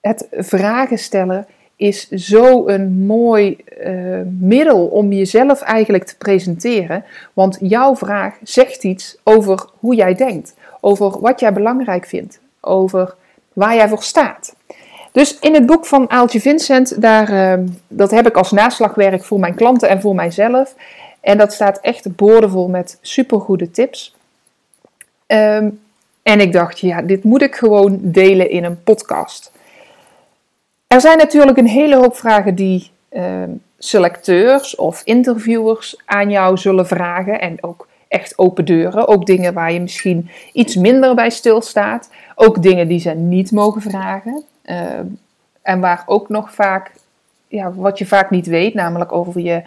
het 0.00 0.26
vragen 0.30 0.98
stellen 0.98 1.46
is 1.78 2.08
zo 2.08 2.68
een 2.68 3.06
mooi 3.06 3.56
uh, 3.86 4.20
middel 4.38 4.86
om 4.86 5.12
jezelf 5.12 5.60
eigenlijk 5.60 6.04
te 6.04 6.16
presenteren. 6.16 7.04
Want 7.32 7.58
jouw 7.60 7.96
vraag 7.96 8.36
zegt 8.42 8.84
iets 8.84 9.18
over 9.22 9.66
hoe 9.78 9.94
jij 9.94 10.14
denkt, 10.14 10.54
over 10.80 11.20
wat 11.20 11.40
jij 11.40 11.52
belangrijk 11.52 12.06
vindt, 12.06 12.40
over 12.60 13.14
waar 13.52 13.74
jij 13.74 13.88
voor 13.88 14.02
staat. 14.02 14.54
Dus 15.12 15.38
in 15.38 15.54
het 15.54 15.66
boek 15.66 15.86
van 15.86 16.10
Aaltje 16.10 16.40
Vincent, 16.40 17.02
daar, 17.02 17.58
uh, 17.58 17.66
dat 17.88 18.10
heb 18.10 18.26
ik 18.26 18.36
als 18.36 18.52
naslagwerk 18.52 19.24
voor 19.24 19.40
mijn 19.40 19.54
klanten 19.54 19.88
en 19.88 20.00
voor 20.00 20.14
mijzelf. 20.14 20.74
En 21.20 21.38
dat 21.38 21.52
staat 21.52 21.78
echt 21.80 22.16
boordevol 22.16 22.68
met 22.68 22.98
supergoede 23.00 23.70
tips. 23.70 24.16
Um, 25.26 25.80
en 26.22 26.40
ik 26.40 26.52
dacht, 26.52 26.78
ja, 26.78 27.02
dit 27.02 27.24
moet 27.24 27.42
ik 27.42 27.54
gewoon 27.54 27.98
delen 28.02 28.50
in 28.50 28.64
een 28.64 28.82
podcast. 28.82 29.52
Er 30.88 31.00
zijn 31.00 31.18
natuurlijk 31.18 31.58
een 31.58 31.66
hele 31.66 31.96
hoop 31.96 32.16
vragen 32.16 32.54
die 32.54 32.90
ehm, 33.08 33.50
selecteurs 33.78 34.76
of 34.76 35.02
interviewers 35.04 36.00
aan 36.04 36.30
jou 36.30 36.56
zullen 36.56 36.86
vragen. 36.86 37.40
En 37.40 37.56
ook 37.60 37.88
echt 38.08 38.38
open 38.38 38.64
deuren. 38.64 39.08
Ook 39.08 39.26
dingen 39.26 39.54
waar 39.54 39.72
je 39.72 39.80
misschien 39.80 40.30
iets 40.52 40.76
minder 40.76 41.14
bij 41.14 41.30
stilstaat. 41.30 42.10
Ook 42.34 42.62
dingen 42.62 42.88
die 42.88 43.00
ze 43.00 43.10
niet 43.10 43.52
mogen 43.52 43.82
vragen. 43.82 44.42
Ehm, 44.62 45.06
en 45.62 45.80
waar 45.80 46.02
ook 46.06 46.28
nog 46.28 46.54
vaak, 46.54 46.92
ja, 47.48 47.72
wat 47.72 47.98
je 47.98 48.06
vaak 48.06 48.30
niet 48.30 48.46
weet, 48.46 48.74
namelijk 48.74 49.12
over 49.12 49.40
je 49.40 49.62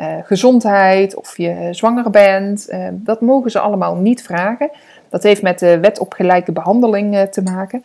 uh, 0.00 0.16
gezondheid 0.22 1.14
of 1.14 1.36
je 1.36 1.68
zwanger 1.70 2.10
bent. 2.10 2.68
Ehm, 2.68 2.94
dat 2.94 3.20
mogen 3.20 3.50
ze 3.50 3.58
allemaal 3.58 3.94
niet 3.94 4.22
vragen. 4.22 4.70
Dat 5.08 5.22
heeft 5.22 5.42
met 5.42 5.58
de 5.58 5.80
wet 5.80 5.98
op 5.98 6.12
gelijke 6.12 6.52
behandeling 6.52 7.14
uh, 7.14 7.22
te 7.22 7.42
maken. 7.42 7.84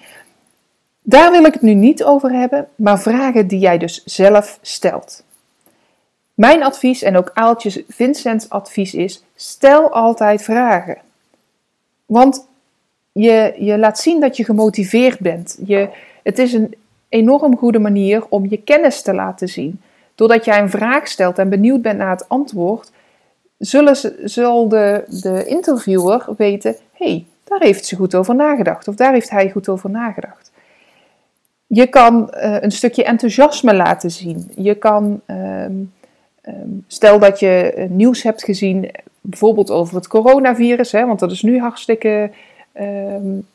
Daar 1.01 1.31
wil 1.31 1.43
ik 1.43 1.53
het 1.53 1.61
nu 1.61 1.73
niet 1.73 2.03
over 2.03 2.31
hebben, 2.31 2.67
maar 2.75 2.99
vragen 2.99 3.47
die 3.47 3.59
jij 3.59 3.77
dus 3.77 4.03
zelf 4.05 4.59
stelt. 4.61 5.23
Mijn 6.33 6.63
advies 6.63 7.01
en 7.01 7.17
ook 7.17 7.31
Aaltje 7.33 7.85
Vincent's 7.87 8.49
advies 8.49 8.93
is: 8.93 9.23
stel 9.35 9.91
altijd 9.91 10.41
vragen. 10.41 10.97
Want 12.05 12.47
je, 13.11 13.53
je 13.57 13.77
laat 13.77 13.99
zien 13.99 14.19
dat 14.19 14.37
je 14.37 14.45
gemotiveerd 14.45 15.19
bent. 15.19 15.57
Je, 15.65 15.89
het 16.23 16.39
is 16.39 16.53
een 16.53 16.75
enorm 17.09 17.57
goede 17.57 17.79
manier 17.79 18.25
om 18.29 18.45
je 18.49 18.57
kennis 18.57 19.01
te 19.01 19.13
laten 19.13 19.47
zien. 19.47 19.81
Doordat 20.15 20.45
jij 20.45 20.59
een 20.59 20.69
vraag 20.69 21.07
stelt 21.07 21.37
en 21.37 21.49
benieuwd 21.49 21.81
bent 21.81 21.97
naar 21.97 22.09
het 22.09 22.29
antwoord, 22.29 22.91
zullen 23.57 23.95
ze, 23.95 24.21
zal 24.23 24.67
de, 24.67 25.03
de 25.21 25.45
interviewer 25.45 26.25
weten: 26.37 26.75
hé, 26.93 27.05
hey, 27.05 27.25
daar 27.43 27.59
heeft 27.61 27.85
ze 27.85 27.95
goed 27.95 28.15
over 28.15 28.35
nagedacht. 28.35 28.87
Of 28.87 28.95
daar 28.95 29.13
heeft 29.13 29.29
hij 29.29 29.51
goed 29.51 29.69
over 29.69 29.89
nagedacht. 29.89 30.50
Je 31.73 31.87
kan 31.87 32.33
uh, 32.33 32.61
een 32.61 32.71
stukje 32.71 33.03
enthousiasme 33.03 33.73
laten 33.73 34.11
zien. 34.11 34.51
Je 34.55 34.75
kan, 34.75 35.21
um, 35.27 35.93
um, 36.47 36.83
stel 36.87 37.19
dat 37.19 37.39
je 37.39 37.73
uh, 37.77 37.89
nieuws 37.89 38.23
hebt 38.23 38.43
gezien, 38.43 38.91
bijvoorbeeld 39.21 39.71
over 39.71 39.95
het 39.95 40.07
coronavirus, 40.07 40.91
hè, 40.91 41.05
want 41.05 41.19
dat 41.19 41.31
is 41.31 41.41
nu 41.41 41.59
hartstikke 41.59 42.31
um, 42.79 43.47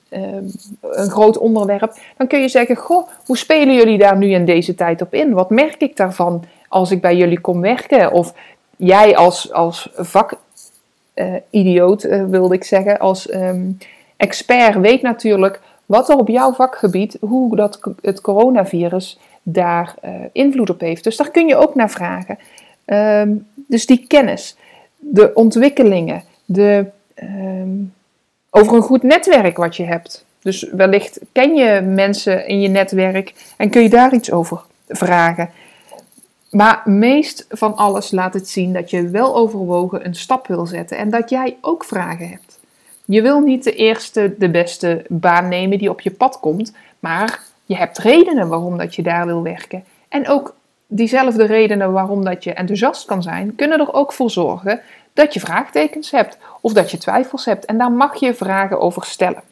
een 0.80 1.10
groot 1.10 1.38
onderwerp. 1.38 1.98
Dan 2.16 2.26
kun 2.26 2.40
je 2.40 2.48
zeggen: 2.48 2.76
Goh, 2.76 3.08
hoe 3.26 3.36
spelen 3.36 3.74
jullie 3.74 3.98
daar 3.98 4.16
nu 4.16 4.30
in 4.30 4.44
deze 4.44 4.74
tijd 4.74 5.02
op 5.02 5.14
in? 5.14 5.32
Wat 5.32 5.50
merk 5.50 5.80
ik 5.80 5.96
daarvan 5.96 6.44
als 6.68 6.90
ik 6.90 7.00
bij 7.00 7.16
jullie 7.16 7.40
kom 7.40 7.60
werken? 7.60 8.12
Of 8.12 8.34
jij 8.76 9.16
als, 9.16 9.52
als 9.52 9.90
vakidioot, 9.94 12.04
uh, 12.04 12.24
wilde 12.24 12.54
ik 12.54 12.64
zeggen, 12.64 12.98
als 12.98 13.28
expert 14.16 14.80
weet 14.80 15.02
natuurlijk 15.02 15.60
wat 15.86 16.08
er 16.08 16.16
op 16.16 16.28
jouw 16.28 16.52
vakgebied, 16.52 17.16
hoe 17.20 17.56
dat, 17.56 17.80
het 18.00 18.20
coronavirus 18.20 19.18
daar 19.42 19.94
uh, 20.04 20.10
invloed 20.32 20.70
op 20.70 20.80
heeft. 20.80 21.04
Dus 21.04 21.16
daar 21.16 21.30
kun 21.30 21.46
je 21.46 21.56
ook 21.56 21.74
naar 21.74 21.90
vragen. 21.90 22.38
Um, 22.86 23.46
dus 23.54 23.86
die 23.86 24.06
kennis, 24.06 24.56
de 24.96 25.34
ontwikkelingen, 25.34 26.22
de, 26.44 26.86
um, 27.22 27.94
over 28.50 28.76
een 28.76 28.82
goed 28.82 29.02
netwerk 29.02 29.56
wat 29.56 29.76
je 29.76 29.84
hebt. 29.84 30.24
Dus 30.42 30.62
wellicht 30.70 31.20
ken 31.32 31.54
je 31.54 31.80
mensen 31.80 32.46
in 32.46 32.60
je 32.60 32.68
netwerk 32.68 33.34
en 33.56 33.70
kun 33.70 33.82
je 33.82 33.88
daar 33.88 34.14
iets 34.14 34.32
over 34.32 34.60
vragen. 34.88 35.50
Maar 36.50 36.82
meest 36.84 37.46
van 37.48 37.76
alles 37.76 38.10
laat 38.10 38.34
het 38.34 38.48
zien 38.48 38.72
dat 38.72 38.90
je 38.90 39.08
wel 39.08 39.36
overwogen 39.36 40.06
een 40.06 40.14
stap 40.14 40.46
wil 40.46 40.66
zetten 40.66 40.98
en 40.98 41.10
dat 41.10 41.30
jij 41.30 41.56
ook 41.60 41.84
vragen 41.84 42.28
hebt. 42.28 42.55
Je 43.06 43.22
wil 43.22 43.40
niet 43.40 43.64
de 43.64 43.72
eerste, 43.72 44.34
de 44.38 44.50
beste 44.50 45.04
baan 45.08 45.48
nemen 45.48 45.78
die 45.78 45.90
op 45.90 46.00
je 46.00 46.10
pad 46.10 46.40
komt, 46.40 46.72
maar 46.98 47.40
je 47.64 47.76
hebt 47.76 47.98
redenen 47.98 48.48
waarom 48.48 48.78
dat 48.78 48.94
je 48.94 49.02
daar 49.02 49.26
wil 49.26 49.42
werken. 49.42 49.84
En 50.08 50.28
ook 50.28 50.54
diezelfde 50.86 51.44
redenen 51.44 51.92
waarom 51.92 52.24
dat 52.24 52.44
je 52.44 52.52
enthousiast 52.52 53.04
kan 53.04 53.22
zijn, 53.22 53.54
kunnen 53.54 53.80
er 53.80 53.94
ook 53.94 54.12
voor 54.12 54.30
zorgen 54.30 54.80
dat 55.12 55.34
je 55.34 55.40
vraagtekens 55.40 56.10
hebt 56.10 56.38
of 56.60 56.72
dat 56.72 56.90
je 56.90 56.98
twijfels 56.98 57.44
hebt. 57.44 57.64
En 57.64 57.78
daar 57.78 57.92
mag 57.92 58.20
je 58.20 58.34
vragen 58.34 58.80
over 58.80 59.04
stellen. 59.04 59.42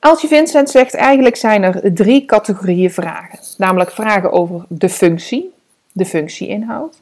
Altje 0.00 0.28
Vincent 0.28 0.70
zegt 0.70 0.94
eigenlijk 0.94 1.36
zijn 1.36 1.62
er 1.62 1.94
drie 1.94 2.24
categorieën 2.24 2.90
vragen. 2.90 3.38
Namelijk 3.56 3.90
vragen 3.90 4.32
over 4.32 4.64
de 4.68 4.88
functie, 4.88 5.54
de 5.92 6.04
functieinhoud. 6.04 6.96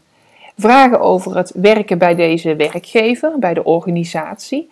Vragen 0.59 1.01
over 1.01 1.37
het 1.37 1.53
werken 1.55 1.99
bij 1.99 2.15
deze 2.15 2.57
werkgever, 2.57 3.39
bij 3.39 3.55
de 3.55 3.65
organisatie. 3.65 4.71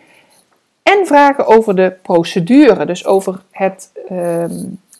En 0.91 1.05
vragen 1.05 1.47
over 1.47 1.75
de 1.75 1.93
procedure, 2.01 2.85
dus 2.85 3.05
over 3.05 3.41
het, 3.51 3.89
uh, 4.11 4.45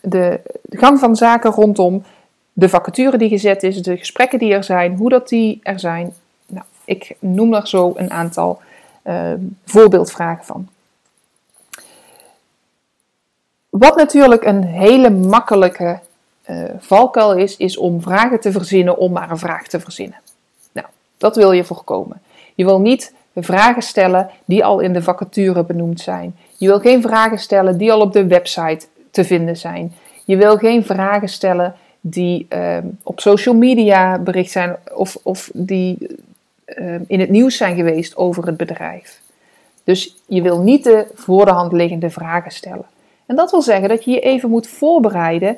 de 0.02 0.40
gang 0.70 1.00
van 1.00 1.16
zaken 1.16 1.52
rondom 1.52 2.04
de 2.54 2.70
vacature 2.70 3.18
die 3.18 3.30
gezet 3.30 3.64
is, 3.64 3.82
de 3.82 3.98
gesprekken 3.98 4.40
die 4.40 4.54
er 4.54 4.64
zijn, 4.64 4.96
hoe 4.96 5.10
dat 5.10 5.30
die 5.30 5.60
er 5.64 5.80
zijn. 5.80 6.14
Nou, 6.46 6.66
ik 6.86 7.16
noem 7.20 7.54
er 7.54 7.68
zo 7.68 7.94
een 7.96 8.12
aantal 8.12 8.60
uh, 9.04 9.32
voorbeeldvragen 9.66 10.46
van. 10.46 10.68
Wat 13.70 13.96
natuurlijk 13.96 14.46
een 14.46 14.64
hele 14.64 15.10
makkelijke 15.10 16.00
uh, 16.50 16.64
valkuil 16.80 17.34
is, 17.34 17.58
is 17.58 17.78
om 17.78 18.02
vragen 18.02 18.40
te 18.40 18.52
verzinnen 18.52 18.98
om 18.98 19.12
maar 19.12 19.32
een 19.32 19.38
vraag 19.38 19.68
te 19.68 19.80
verzinnen. 19.80 20.20
Nou, 20.72 20.88
dat 21.18 21.36
wil 21.36 21.52
je 21.52 21.64
voorkomen. 21.64 22.22
Je 22.56 22.66
wil 22.66 22.80
niet 22.80 23.14
vragen 23.42 23.82
stellen 23.82 24.30
die 24.46 24.66
al 24.66 24.80
in 24.80 24.94
de 24.94 25.02
vacature 25.02 25.64
benoemd 25.64 26.02
zijn. 26.02 26.36
Je 26.58 26.68
wil 26.68 26.80
geen 26.80 27.02
vragen 27.02 27.40
stellen 27.40 27.78
die 27.78 27.92
al 27.92 28.02
op 28.02 28.14
de 28.14 28.28
website 28.28 28.86
te 29.12 29.24
vinden 29.24 29.58
zijn. 29.58 29.94
Je 30.26 30.38
wil 30.38 30.58
geen 30.58 30.86
vragen 30.86 31.30
stellen 31.30 31.76
die 32.02 32.46
uh, 32.50 32.78
op 33.04 33.20
social 33.20 33.56
media 33.56 34.20
bericht 34.20 34.52
zijn 34.52 34.76
of, 34.94 35.18
of 35.24 35.50
die 35.54 35.98
uh, 36.66 36.96
in 37.08 37.20
het 37.20 37.30
nieuws 37.30 37.58
zijn 37.58 37.76
geweest 37.76 38.16
over 38.16 38.46
het 38.46 38.58
bedrijf. 38.58 39.22
Dus 39.84 40.16
je 40.26 40.42
wil 40.42 40.60
niet 40.60 40.84
de 40.84 41.08
voor 41.14 41.46
de 41.46 41.52
hand 41.52 41.72
liggende 41.72 42.10
vragen 42.10 42.52
stellen. 42.52 42.86
En 43.26 43.36
dat 43.36 43.52
wil 43.52 43.62
zeggen 43.62 43.90
dat 43.90 44.04
je 44.04 44.12
je 44.12 44.20
even 44.20 44.50
moet 44.50 44.68
voorbereiden 44.68 45.58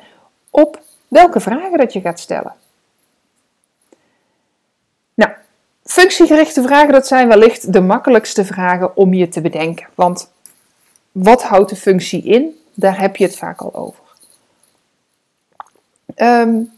op 0.50 0.82
welke 1.08 1.40
vragen 1.40 1.78
dat 1.78 1.94
je 1.94 2.02
gaat 2.02 2.20
stellen. 2.20 2.54
Nou, 5.14 5.32
Functiegerichte 5.88 6.62
vragen, 6.62 6.92
dat 6.92 7.08
zijn 7.08 7.28
wellicht 7.28 7.74
de 7.74 7.82
makkelijkste 7.82 8.46
vragen 8.46 8.98
om 8.98 9.14
je 9.14 9.28
te 9.28 9.42
bedenken. 9.42 9.88
Want 9.96 10.32
wat 11.12 11.44
houdt 11.44 11.70
de 11.70 11.76
functie 11.76 12.24
in? 12.24 12.60
Daar 12.74 13.00
heb 13.00 13.16
je 13.16 13.24
het 13.24 13.38
vaak 13.38 13.62
al 13.62 13.76
over. 13.76 14.04
Um, 16.16 16.72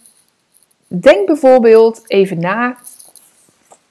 denk 0.88 1.26
bijvoorbeeld 1.28 2.02
even 2.08 2.40
na. 2.40 2.78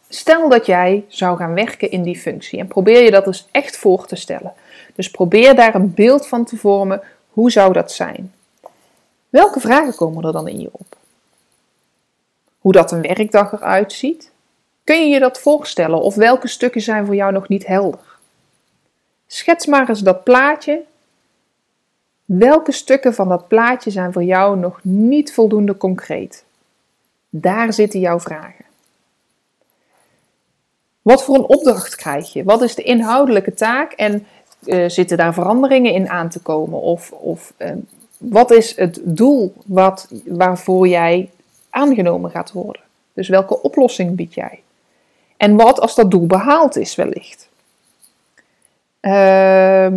Stel 0.08 0.48
dat 0.48 0.66
jij 0.66 1.04
zou 1.08 1.36
gaan 1.36 1.54
werken 1.54 1.90
in 1.90 2.02
die 2.02 2.18
functie 2.18 2.58
en 2.58 2.66
probeer 2.66 3.02
je 3.02 3.10
dat 3.10 3.24
dus 3.24 3.48
echt 3.50 3.76
voor 3.76 4.06
te 4.06 4.16
stellen. 4.16 4.52
Dus 4.94 5.10
probeer 5.10 5.54
daar 5.54 5.74
een 5.74 5.94
beeld 5.94 6.26
van 6.26 6.44
te 6.44 6.56
vormen. 6.56 7.02
Hoe 7.30 7.50
zou 7.50 7.72
dat 7.72 7.92
zijn? 7.92 8.34
Welke 9.28 9.60
vragen 9.60 9.94
komen 9.94 10.24
er 10.24 10.32
dan 10.32 10.48
in 10.48 10.60
je 10.60 10.68
op? 10.72 10.96
Hoe 12.58 12.72
dat 12.72 12.92
een 12.92 13.02
werkdag 13.02 13.52
eruit 13.52 13.92
ziet? 13.92 14.30
Kun 14.88 15.00
je 15.00 15.08
je 15.08 15.18
dat 15.20 15.40
voorstellen 15.40 16.00
of 16.00 16.14
welke 16.14 16.48
stukken 16.48 16.80
zijn 16.80 17.06
voor 17.06 17.14
jou 17.14 17.32
nog 17.32 17.48
niet 17.48 17.66
helder? 17.66 18.00
Schets 19.26 19.66
maar 19.66 19.88
eens 19.88 20.00
dat 20.00 20.24
plaatje. 20.24 20.82
Welke 22.24 22.72
stukken 22.72 23.14
van 23.14 23.28
dat 23.28 23.48
plaatje 23.48 23.90
zijn 23.90 24.12
voor 24.12 24.22
jou 24.22 24.58
nog 24.58 24.78
niet 24.82 25.32
voldoende 25.32 25.76
concreet? 25.76 26.44
Daar 27.28 27.72
zitten 27.72 28.00
jouw 28.00 28.20
vragen. 28.20 28.64
Wat 31.02 31.24
voor 31.24 31.34
een 31.34 31.48
opdracht 31.48 31.94
krijg 31.94 32.32
je? 32.32 32.44
Wat 32.44 32.62
is 32.62 32.74
de 32.74 32.82
inhoudelijke 32.82 33.54
taak 33.54 33.92
en 33.92 34.26
uh, 34.64 34.88
zitten 34.88 35.16
daar 35.16 35.34
veranderingen 35.34 35.92
in 35.92 36.08
aan 36.08 36.28
te 36.28 36.40
komen? 36.40 36.80
Of, 36.80 37.12
of 37.12 37.52
uh, 37.58 37.70
wat 38.18 38.50
is 38.50 38.76
het 38.76 39.00
doel 39.02 39.54
wat, 39.64 40.08
waarvoor 40.26 40.88
jij 40.88 41.30
aangenomen 41.70 42.30
gaat 42.30 42.52
worden? 42.52 42.82
Dus 43.12 43.28
welke 43.28 43.62
oplossing 43.62 44.16
bied 44.16 44.34
jij? 44.34 44.60
En 45.38 45.56
wat 45.56 45.80
als 45.80 45.94
dat 45.94 46.10
doel 46.10 46.26
behaald 46.26 46.76
is, 46.76 46.94
wellicht? 46.94 47.48
Uh, 49.00 49.92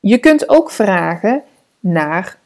je 0.00 0.18
kunt 0.20 0.48
ook 0.48 0.70
vragen 0.70 1.42
naar 1.80 2.38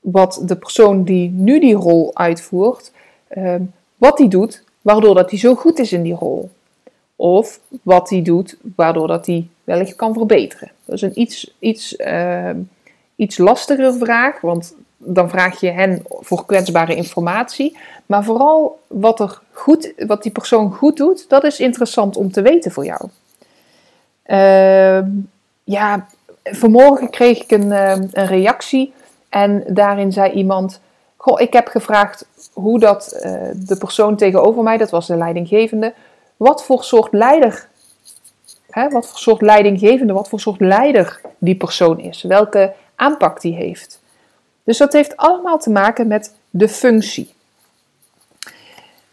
wat 0.00 0.42
de 0.44 0.56
persoon 0.56 1.04
die 1.04 1.30
nu 1.30 1.60
die 1.60 1.74
rol 1.74 2.10
uitvoert, 2.14 2.92
uh, 3.30 3.54
wat 3.96 4.16
die 4.16 4.28
doet, 4.28 4.64
waardoor 4.82 5.14
dat 5.14 5.30
hij 5.30 5.38
zo 5.38 5.54
goed 5.54 5.78
is 5.78 5.92
in 5.92 6.02
die 6.02 6.14
rol. 6.14 6.50
Of 7.16 7.60
wat 7.82 8.10
hij 8.10 8.22
doet, 8.22 8.56
waardoor 8.76 9.06
dat 9.06 9.26
hij 9.26 9.48
wellicht 9.64 9.96
kan 9.96 10.12
verbeteren. 10.12 10.70
Dat 10.84 10.94
is 10.94 11.02
een 11.02 11.20
iets, 11.20 11.54
iets, 11.58 11.96
uh, 11.96 12.50
iets 13.16 13.38
lastigere 13.38 13.92
vraag, 13.92 14.40
want 14.40 14.74
dan 15.04 15.28
vraag 15.28 15.60
je 15.60 15.70
hen 15.70 16.02
voor 16.08 16.46
kwetsbare 16.46 16.94
informatie. 16.94 17.76
Maar 18.06 18.24
vooral 18.24 18.78
wat, 18.86 19.20
er 19.20 19.40
goed, 19.52 19.92
wat 19.96 20.22
die 20.22 20.32
persoon 20.32 20.72
goed 20.72 20.96
doet, 20.96 21.28
dat 21.28 21.44
is 21.44 21.60
interessant 21.60 22.16
om 22.16 22.32
te 22.32 22.42
weten 22.42 22.72
voor 22.72 22.84
jou. 22.84 23.08
Uh, 24.26 25.06
ja, 25.64 26.06
vanmorgen 26.42 27.10
kreeg 27.10 27.42
ik 27.42 27.50
een, 27.50 27.66
uh, 27.66 27.90
een 27.90 28.26
reactie 28.26 28.92
En 29.28 29.64
daarin 29.66 30.12
zei 30.12 30.32
iemand: 30.32 30.80
Goh, 31.16 31.40
ik 31.40 31.52
heb 31.52 31.68
gevraagd 31.68 32.26
hoe 32.52 32.78
dat 32.78 33.12
uh, 33.14 33.22
de 33.54 33.76
persoon 33.78 34.16
tegenover 34.16 34.62
mij, 34.62 34.76
dat 34.76 34.90
was 34.90 35.06
de 35.06 35.16
leidinggevende, 35.16 35.94
wat 36.36 36.64
voor 36.64 36.84
soort 36.84 37.12
leider, 37.12 37.68
hè, 38.70 38.88
wat 38.88 39.06
voor 39.06 39.18
soort 39.18 39.40
leidinggevende, 39.40 40.12
wat 40.12 40.28
voor 40.28 40.40
soort 40.40 40.60
leider 40.60 41.20
die 41.38 41.56
persoon 41.56 42.00
is, 42.00 42.22
welke 42.22 42.72
aanpak 42.96 43.40
die 43.40 43.54
heeft. 43.54 44.01
Dus 44.64 44.78
dat 44.78 44.92
heeft 44.92 45.16
allemaal 45.16 45.58
te 45.58 45.70
maken 45.70 46.06
met 46.06 46.34
de 46.50 46.68
functie. 46.68 47.32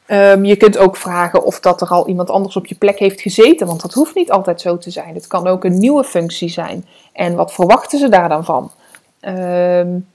Um, 0.07 0.45
je 0.45 0.55
kunt 0.55 0.77
ook 0.77 0.97
vragen 0.97 1.43
of 1.43 1.59
dat 1.59 1.81
er 1.81 1.87
al 1.87 2.07
iemand 2.07 2.29
anders 2.29 2.55
op 2.55 2.65
je 2.65 2.75
plek 2.75 2.99
heeft 2.99 3.21
gezeten, 3.21 3.67
want 3.67 3.81
dat 3.81 3.93
hoeft 3.93 4.15
niet 4.15 4.31
altijd 4.31 4.61
zo 4.61 4.77
te 4.77 4.91
zijn. 4.91 5.15
Het 5.15 5.27
kan 5.27 5.47
ook 5.47 5.63
een 5.63 5.79
nieuwe 5.79 6.03
functie 6.03 6.49
zijn. 6.49 6.85
En 7.13 7.35
wat 7.35 7.53
verwachten 7.53 7.99
ze 7.99 8.09
daar 8.09 8.29
dan 8.29 8.45
van? 8.45 8.71
Um, 9.21 10.07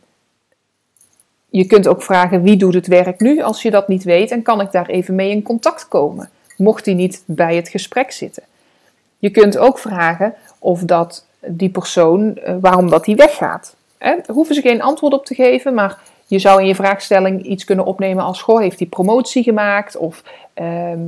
je 1.49 1.67
kunt 1.67 1.89
ook 1.89 2.03
vragen 2.03 2.43
wie 2.43 2.57
doet 2.57 2.75
het 2.75 2.87
werk 2.87 3.21
nu 3.21 3.43
als 3.43 3.63
je 3.63 3.71
dat 3.71 3.89
niet 3.89 4.05
weet 4.05 4.31
en 4.31 4.43
kan 4.43 4.61
ik 4.61 4.73
daar 4.73 4.87
even 4.87 5.15
mee 5.15 5.31
in 5.31 5.43
contact 5.43 5.89
komen, 5.89 6.31
mocht 6.57 6.85
die 6.85 6.95
niet 6.95 7.23
bij 7.25 7.57
het 7.57 7.69
gesprek 7.69 8.13
zitten. 8.13 8.43
Je 9.19 9.31
kunt 9.31 9.59
ook 9.59 9.79
vragen 9.79 10.35
of 10.59 10.81
dat 10.81 11.25
die 11.47 11.71
persoon, 11.71 12.39
uh, 12.47 12.55
waarom 12.61 12.91
dat 12.91 13.05
die 13.05 13.17
weggaat. 13.17 13.75
Hè? 14.05 14.17
Hoeven 14.27 14.55
ze 14.55 14.61
geen 14.61 14.83
antwoord 14.83 15.13
op 15.13 15.27
te 15.27 15.35
geven, 15.35 15.75
maar 15.75 15.99
je 16.27 16.39
zou 16.39 16.61
in 16.61 16.67
je 16.67 16.75
vraagstelling 16.75 17.43
iets 17.43 17.65
kunnen 17.65 17.85
opnemen 17.85 18.25
als: 18.25 18.43
Goh, 18.43 18.61
heeft 18.61 18.79
die 18.79 18.87
promotie 18.87 19.43
gemaakt? 19.43 19.97
Of 19.97 20.23
ehm, 20.55 21.01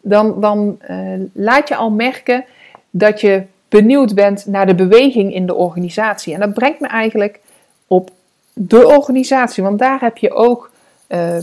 dan, 0.00 0.40
dan 0.40 0.78
uh, 0.90 1.20
laat 1.32 1.68
je 1.68 1.76
al 1.76 1.90
merken 1.90 2.44
dat 2.90 3.20
je 3.20 3.42
benieuwd 3.68 4.14
bent 4.14 4.46
naar 4.46 4.66
de 4.66 4.74
beweging 4.74 5.34
in 5.34 5.46
de 5.46 5.54
organisatie. 5.54 6.34
En 6.34 6.40
dat 6.40 6.54
brengt 6.54 6.80
me 6.80 6.86
eigenlijk 6.86 7.40
op 7.86 8.10
de 8.52 8.86
organisatie, 8.86 9.62
want 9.62 9.78
daar 9.78 10.00
heb 10.00 10.16
je 10.16 10.32
ook, 10.32 10.70
uh, 11.08 11.38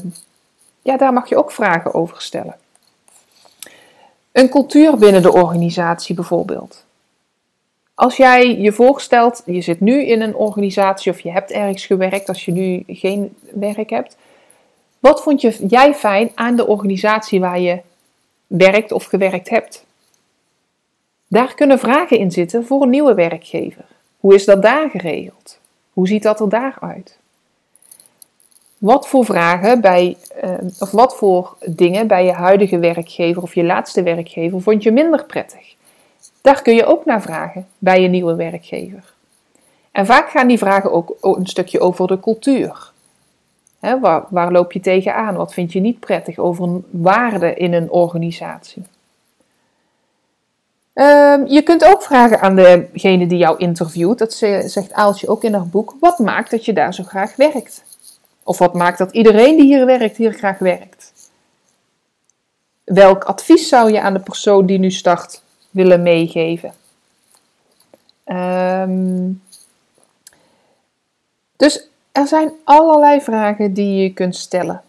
ja, 0.82 0.98
daar 0.98 1.14
mag 1.14 1.30
je 1.30 1.38
ook 1.38 1.52
vragen 1.52 1.94
over 1.94 2.22
stellen. 2.22 2.56
Een 4.32 4.50
cultuur 4.50 4.98
binnen 4.98 5.22
de 5.22 5.34
organisatie 5.34 6.16
bijvoorbeeld. 6.16 6.86
Als 7.98 8.18
jij 8.18 8.58
je 8.58 8.72
voorstelt, 8.72 9.42
je 9.46 9.62
zit 9.62 9.80
nu 9.80 10.06
in 10.06 10.22
een 10.22 10.36
organisatie 10.36 11.12
of 11.12 11.20
je 11.20 11.32
hebt 11.32 11.52
ergens 11.52 11.86
gewerkt 11.86 12.28
als 12.28 12.46
je 12.46 12.52
nu 12.52 12.84
geen 12.88 13.36
werk 13.54 13.90
hebt. 13.90 14.18
Wat 15.00 15.22
vond 15.22 15.42
je, 15.42 15.66
jij 15.68 15.94
fijn 15.94 16.32
aan 16.36 16.56
de 16.56 16.68
organisatie 16.68 17.40
waar 17.40 17.60
je 17.60 17.80
werkt 18.48 18.92
of 18.92 19.06
gewerkt 19.06 19.50
hebt? 19.50 19.86
Daar 21.28 21.56
kunnen 21.56 21.80
vragen 21.80 22.18
in 22.18 22.32
zitten 22.32 22.66
voor 22.66 22.82
een 22.82 22.90
nieuwe 22.90 23.14
werkgever. 23.14 23.86
Hoe 24.20 24.34
is 24.34 24.46
dat 24.46 24.62
daar 24.62 24.90
geregeld? 24.90 25.60
Hoe 25.94 26.08
ziet 26.08 26.24
dat 26.24 26.40
er 26.40 26.50
daaruit? 26.50 27.18
Wat 28.78 29.08
voor 29.08 29.26
vragen 29.26 29.82
bij, 29.82 30.18
uh, 30.44 30.54
of 30.80 30.92
wat 30.92 31.16
voor 31.16 31.58
dingen 31.66 32.08
bij 32.08 32.26
je 32.26 32.32
huidige 32.32 32.80
werkgever 32.80 33.42
of 33.42 33.56
je 33.56 33.64
laatste 33.64 34.04
werkgever 34.04 34.62
vond 34.62 34.84
je 34.84 34.92
minder 34.92 35.26
prettig? 35.26 35.76
Daar 36.48 36.62
kun 36.62 36.76
je 36.76 36.86
ook 36.86 37.06
naar 37.06 37.22
vragen 37.22 37.68
bij 37.78 38.02
je 38.02 38.08
nieuwe 38.08 38.36
werkgever. 38.36 39.14
En 39.92 40.06
vaak 40.06 40.30
gaan 40.30 40.48
die 40.48 40.58
vragen 40.58 40.92
ook 40.92 41.18
een 41.22 41.48
stukje 41.48 41.80
over 41.80 42.08
de 42.08 42.20
cultuur. 42.20 42.92
waar, 43.80 44.26
waar, 44.30 44.52
loop 44.52 44.72
je 44.72 44.80
tegenaan? 44.80 45.36
Wat 45.36 45.54
vind 45.54 45.74
je 45.74 45.80
niet 45.80 46.00
prettig 46.00 46.38
over 46.38 46.64
een 46.64 46.86
waarde 46.90 47.54
in 47.54 47.74
een 47.74 47.90
organisatie? 47.90 48.84
Um, 50.94 51.48
je 51.48 51.62
kunt 51.64 51.86
ook 51.86 52.04
vragen 52.04 52.40
aan 52.40 52.56
degene 52.56 53.28
die 53.28 53.38
jou 53.38 53.58
interviewt, 53.58 54.18
dat 54.18 54.34
zegt 54.34 54.94
Aaltje 54.94 55.28
ook 55.28 55.44
in 55.44 55.54
haar 55.54 55.68
boek, 55.68 55.96
wat 56.00 56.20
maakt 56.20 56.52
dat 56.52 56.66
je 56.66 56.74
daar 56.74 56.94
zo 56.94 57.04
graag 57.04 57.36
werkt? 57.36 57.84
Of 58.44 58.58
wat 58.58 58.74
maakt 58.74 58.98
dat 58.98 59.12
iedereen 59.12 59.56
die 59.56 59.66
hier 59.66 59.86
werkt, 59.86 60.18
hier 60.18 60.34
graag 60.34 60.60
werkt? 60.60 61.14
Welk 62.84 63.24
advies 63.24 63.68
zou 63.68 63.92
je 63.92 64.02
aan 64.02 64.14
de 64.14 64.20
persoon 64.20 64.66
die 64.66 64.80
nu 64.80 64.92
start 64.92 65.46
willen 65.70 66.02
meegeven? 66.02 66.74
Um, 68.26 69.42
dus 71.56 71.88
er 72.12 72.28
zijn 72.28 72.52
allerlei 72.64 73.22
vragen 73.22 73.74
die 73.74 74.04
je 74.04 74.14
kunt 74.14 74.36
stellen. 74.36 74.82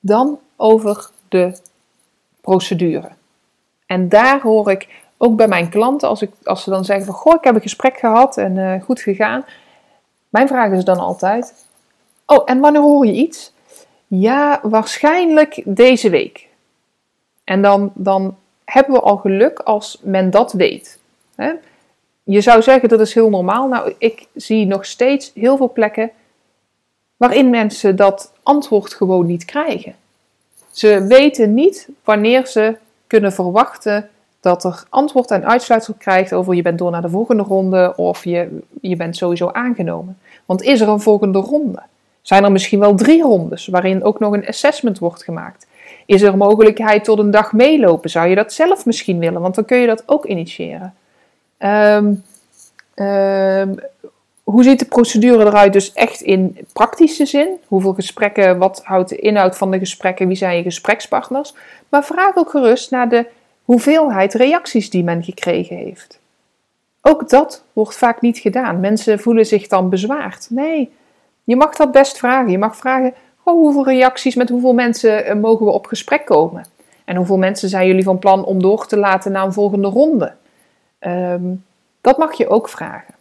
Dan 0.00 0.38
over 0.56 1.10
de 1.28 1.58
procedure. 2.40 3.08
En 3.86 4.08
daar 4.08 4.40
hoor 4.40 4.70
ik 4.70 4.88
ook 5.16 5.36
bij 5.36 5.48
mijn 5.48 5.68
klanten, 5.68 6.08
als, 6.08 6.22
ik, 6.22 6.30
als 6.44 6.62
ze 6.62 6.70
dan 6.70 6.84
zeggen 6.84 7.06
van, 7.06 7.14
goh, 7.14 7.34
ik 7.34 7.44
heb 7.44 7.54
een 7.54 7.60
gesprek 7.60 7.98
gehad 7.98 8.36
en 8.36 8.56
uh, 8.56 8.82
goed 8.82 9.00
gegaan. 9.00 9.44
Mijn 10.28 10.48
vraag 10.48 10.72
is 10.72 10.84
dan 10.84 10.98
altijd, 10.98 11.66
oh, 12.26 12.42
en 12.44 12.60
wanneer 12.60 12.80
hoor 12.80 13.06
je 13.06 13.12
iets? 13.12 13.52
Ja, 14.06 14.60
waarschijnlijk 14.62 15.62
deze 15.64 16.10
week. 16.10 16.48
En 17.44 17.62
dan, 17.62 17.92
dan 17.94 18.36
hebben 18.64 18.94
we 18.94 19.00
al 19.00 19.16
geluk 19.16 19.58
als 19.58 19.98
men 20.02 20.30
dat 20.30 20.52
weet. 20.52 20.98
Hè? 21.34 21.52
Je 22.22 22.40
zou 22.40 22.62
zeggen 22.62 22.88
dat 22.88 23.00
is 23.00 23.14
heel 23.14 23.30
normaal. 23.30 23.68
Nou, 23.68 23.94
ik 23.98 24.26
zie 24.34 24.66
nog 24.66 24.86
steeds 24.86 25.30
heel 25.34 25.56
veel 25.56 25.72
plekken 25.72 26.10
waarin 27.16 27.50
mensen 27.50 27.96
dat 27.96 28.32
antwoord 28.42 28.94
gewoon 28.94 29.26
niet 29.26 29.44
krijgen. 29.44 29.94
Ze 30.70 31.04
weten 31.08 31.54
niet 31.54 31.88
wanneer 32.04 32.46
ze 32.46 32.76
kunnen 33.06 33.32
verwachten 33.32 34.08
dat 34.40 34.64
er 34.64 34.84
antwoord 34.88 35.30
en 35.30 35.46
uitsluitsel 35.46 35.94
krijgt 35.98 36.32
over 36.32 36.54
je 36.54 36.62
bent 36.62 36.78
door 36.78 36.90
naar 36.90 37.02
de 37.02 37.08
volgende 37.08 37.42
ronde 37.42 37.92
of 37.96 38.24
je, 38.24 38.58
je 38.80 38.96
bent 38.96 39.16
sowieso 39.16 39.48
aangenomen. 39.48 40.18
Want 40.44 40.62
is 40.62 40.80
er 40.80 40.88
een 40.88 41.00
volgende 41.00 41.38
ronde? 41.38 41.82
Zijn 42.22 42.44
er 42.44 42.52
misschien 42.52 42.78
wel 42.78 42.94
drie 42.94 43.22
rondes 43.22 43.66
waarin 43.66 44.04
ook 44.04 44.18
nog 44.18 44.32
een 44.32 44.46
assessment 44.46 44.98
wordt 44.98 45.22
gemaakt? 45.22 45.66
Is 46.06 46.22
er 46.22 46.36
mogelijkheid 46.36 47.04
tot 47.04 47.18
een 47.18 47.30
dag 47.30 47.52
meelopen? 47.52 48.10
Zou 48.10 48.28
je 48.28 48.34
dat 48.34 48.52
zelf 48.52 48.86
misschien 48.86 49.18
willen? 49.18 49.40
Want 49.40 49.54
dan 49.54 49.64
kun 49.64 49.78
je 49.78 49.86
dat 49.86 50.02
ook 50.06 50.24
initiëren. 50.24 50.94
Um, 51.58 52.22
um, 52.94 53.80
hoe 54.44 54.62
ziet 54.62 54.78
de 54.78 54.84
procedure 54.84 55.44
eruit 55.44 55.72
dus 55.72 55.92
echt 55.92 56.20
in 56.20 56.58
praktische 56.72 57.26
zin? 57.26 57.48
Hoeveel 57.66 57.94
gesprekken, 57.94 58.58
wat 58.58 58.80
houdt 58.84 59.08
de 59.08 59.16
inhoud 59.16 59.56
van 59.56 59.70
de 59.70 59.78
gesprekken, 59.78 60.26
wie 60.26 60.36
zijn 60.36 60.56
je 60.56 60.62
gesprekspartners? 60.62 61.54
Maar 61.88 62.04
vraag 62.04 62.36
ook 62.36 62.50
gerust 62.50 62.90
naar 62.90 63.08
de 63.08 63.26
hoeveelheid 63.64 64.34
reacties 64.34 64.90
die 64.90 65.04
men 65.04 65.22
gekregen 65.22 65.76
heeft. 65.76 66.18
Ook 67.02 67.28
dat 67.28 67.64
wordt 67.72 67.96
vaak 67.96 68.20
niet 68.20 68.38
gedaan. 68.38 68.80
Mensen 68.80 69.20
voelen 69.20 69.46
zich 69.46 69.66
dan 69.66 69.88
bezwaard. 69.90 70.46
Nee, 70.50 70.92
je 71.44 71.56
mag 71.56 71.74
dat 71.74 71.92
best 71.92 72.18
vragen. 72.18 72.50
Je 72.50 72.58
mag 72.58 72.76
vragen, 72.76 73.14
oh, 73.44 73.54
hoeveel 73.54 73.84
reacties, 73.84 74.34
met 74.34 74.48
hoeveel 74.48 74.72
mensen 74.72 75.24
eh, 75.24 75.34
mogen 75.34 75.66
we 75.66 75.72
op 75.72 75.86
gesprek 75.86 76.24
komen? 76.24 76.66
En 77.04 77.16
hoeveel 77.16 77.38
mensen 77.38 77.68
zijn 77.68 77.86
jullie 77.86 78.04
van 78.04 78.18
plan 78.18 78.44
om 78.44 78.62
door 78.62 78.86
te 78.86 78.96
laten 78.96 79.32
naar 79.32 79.44
een 79.44 79.52
volgende 79.52 79.88
ronde? 79.88 80.32
Um, 81.00 81.64
dat 82.00 82.18
mag 82.18 82.32
je 82.32 82.48
ook 82.48 82.68
vragen. 82.68 83.14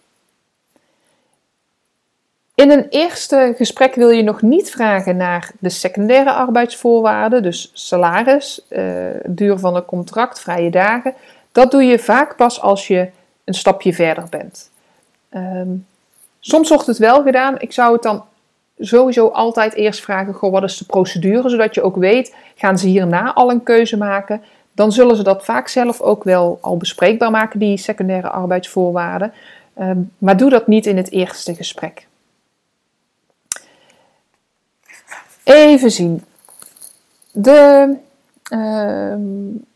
In 2.55 2.71
een 2.71 2.87
eerste 2.89 3.53
gesprek 3.57 3.95
wil 3.95 4.09
je 4.09 4.23
nog 4.23 4.41
niet 4.41 4.71
vragen 4.71 5.17
naar 5.17 5.51
de 5.59 5.69
secundaire 5.69 6.31
arbeidsvoorwaarden, 6.31 7.43
dus 7.43 7.71
salaris, 7.73 8.65
uh, 8.69 9.05
duur 9.25 9.59
van 9.59 9.75
een 9.75 9.85
contract, 9.85 10.39
vrije 10.39 10.69
dagen. 10.69 11.13
Dat 11.51 11.71
doe 11.71 11.83
je 11.83 11.99
vaak 11.99 12.35
pas 12.35 12.61
als 12.61 12.87
je 12.87 13.09
een 13.43 13.53
stapje 13.53 13.93
verder 13.93 14.25
bent. 14.29 14.71
Um, 15.35 15.85
soms 16.39 16.69
wordt 16.69 16.85
het 16.85 16.97
wel 16.97 17.23
gedaan. 17.23 17.59
Ik 17.59 17.71
zou 17.71 17.93
het 17.93 18.03
dan 18.03 18.23
sowieso 18.79 19.27
altijd 19.27 19.73
eerst 19.73 20.01
vragen: 20.01 20.33
goh, 20.33 20.51
wat 20.51 20.63
is 20.63 20.77
de 20.77 20.85
procedure? 20.85 21.49
Zodat 21.49 21.75
je 21.75 21.81
ook 21.81 21.95
weet, 21.95 22.35
gaan 22.55 22.77
ze 22.77 22.87
hierna 22.87 23.33
al 23.33 23.51
een 23.51 23.63
keuze 23.63 23.97
maken? 23.97 24.41
Dan 24.71 24.91
zullen 24.91 25.15
ze 25.15 25.23
dat 25.23 25.45
vaak 25.45 25.67
zelf 25.67 26.01
ook 26.01 26.23
wel 26.23 26.57
al 26.61 26.77
bespreekbaar 26.77 27.31
maken, 27.31 27.59
die 27.59 27.77
secundaire 27.77 28.29
arbeidsvoorwaarden. 28.29 29.33
Um, 29.79 30.11
maar 30.17 30.37
doe 30.37 30.49
dat 30.49 30.67
niet 30.67 30.85
in 30.85 30.97
het 30.97 31.11
eerste 31.11 31.55
gesprek. 31.55 32.07
Even 35.43 35.91
zien. 35.91 36.23
De, 37.31 37.95
uh, 38.51 39.15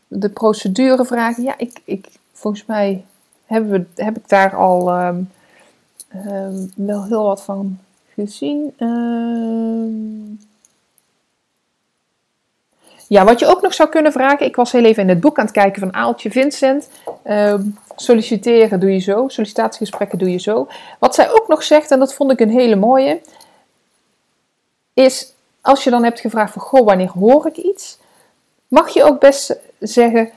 de 0.08 0.28
procedurevragen. 0.28 1.42
Ja, 1.42 1.54
ik, 1.58 1.80
ik, 1.84 2.06
volgens 2.32 2.66
mij 2.66 3.04
hebben 3.46 3.70
we, 3.70 4.02
heb 4.02 4.16
ik 4.16 4.28
daar 4.28 4.56
al 4.56 4.88
uh, 4.88 5.16
wel 6.74 7.04
heel 7.04 7.22
wat 7.24 7.42
van 7.42 7.78
gezien. 8.18 8.74
ja, 13.08 13.24
wat 13.24 13.38
je 13.38 13.46
ook 13.46 13.62
nog 13.62 13.74
zou 13.74 13.88
kunnen 13.88 14.12
vragen. 14.12 14.46
Ik 14.46 14.56
was 14.56 14.72
heel 14.72 14.84
even 14.84 15.02
in 15.02 15.08
het 15.08 15.20
boek 15.20 15.38
aan 15.38 15.44
het 15.44 15.54
kijken 15.54 15.80
van 15.80 15.94
Aaltje 15.94 16.30
Vincent. 16.30 16.88
solliciteren 17.96 18.80
doe 18.80 18.92
je 18.92 18.98
zo. 18.98 19.28
Sollicitatiegesprekken 19.28 20.18
doe 20.18 20.30
je 20.30 20.38
zo. 20.38 20.68
Wat 20.98 21.14
zij 21.14 21.30
ook 21.30 21.48
nog 21.48 21.62
zegt, 21.62 21.90
en 21.90 21.98
dat 21.98 22.14
vond 22.14 22.32
ik 22.32 22.40
een 22.40 22.50
hele 22.50 22.76
mooie. 22.76 23.20
Is 24.94 25.32
als 25.60 25.84
je 25.84 25.90
dan 25.90 26.04
hebt 26.04 26.20
gevraagd 26.20 26.52
van, 26.52 26.62
goh, 26.62 26.86
wanneer 26.86 27.10
hoor 27.10 27.46
ik 27.46 27.56
iets? 27.56 27.98
Mag 28.68 28.88
je 28.88 29.04
ook 29.04 29.20
best 29.20 29.56
zeggen, 29.78 30.30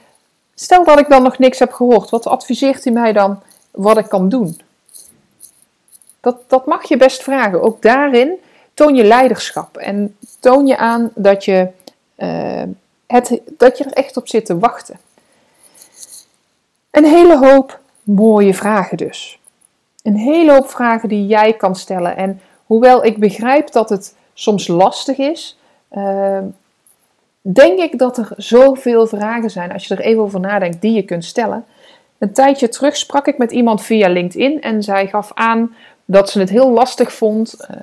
stel 0.55 0.83
dat 0.83 0.99
ik 0.99 1.09
dan 1.09 1.23
nog 1.23 1.37
niks 1.37 1.59
heb 1.59 1.71
gehoord, 1.71 2.09
wat 2.09 2.27
adviseert 2.27 2.85
u 2.85 2.91
mij 2.91 3.13
dan 3.13 3.41
wat 3.71 3.97
ik 3.97 4.09
kan 4.09 4.29
doen? 4.29 4.61
Dat, 6.21 6.43
dat 6.47 6.65
mag 6.65 6.87
je 6.87 6.97
best 6.97 7.23
vragen. 7.23 7.61
Ook 7.61 7.81
daarin 7.81 8.39
toon 8.73 8.95
je 8.95 9.03
leiderschap 9.03 9.77
en 9.77 10.17
toon 10.39 10.67
je 10.67 10.77
aan 10.77 11.11
dat 11.15 11.45
je, 11.45 11.67
uh, 12.17 12.63
het, 13.07 13.41
dat 13.57 13.77
je 13.77 13.83
er 13.83 13.93
echt 13.93 14.17
op 14.17 14.27
zit 14.27 14.45
te 14.45 14.59
wachten. 14.59 14.97
Een 16.91 17.05
hele 17.05 17.37
hoop 17.37 17.79
mooie 18.03 18.53
vragen 18.53 18.97
dus. 18.97 19.39
Een 20.03 20.15
hele 20.15 20.51
hoop 20.51 20.69
vragen 20.69 21.09
die 21.09 21.25
jij 21.27 21.53
kan 21.53 21.75
stellen. 21.75 22.17
En 22.17 22.41
hoewel 22.65 23.05
ik 23.05 23.17
begrijp 23.17 23.71
dat 23.71 23.89
het 23.89 24.15
soms 24.33 24.67
lastig 24.67 25.17
is, 25.17 25.57
uh, 25.91 26.37
denk 27.41 27.79
ik 27.79 27.99
dat 27.99 28.17
er 28.17 28.33
zoveel 28.37 29.07
vragen 29.07 29.49
zijn, 29.49 29.71
als 29.71 29.87
je 29.87 29.95
er 29.95 30.01
even 30.01 30.23
over 30.23 30.39
nadenkt, 30.39 30.81
die 30.81 30.93
je 30.93 31.03
kunt 31.03 31.25
stellen. 31.25 31.65
Een 32.17 32.33
tijdje 32.33 32.69
terug 32.69 32.97
sprak 32.97 33.27
ik 33.27 33.37
met 33.37 33.51
iemand 33.51 33.81
via 33.81 34.09
LinkedIn 34.09 34.61
en 34.61 34.83
zij 34.83 35.07
gaf 35.07 35.31
aan 35.33 35.75
dat 36.11 36.29
ze 36.29 36.39
het 36.39 36.49
heel 36.49 36.71
lastig 36.71 37.13
vond 37.13 37.55
uh, 37.71 37.77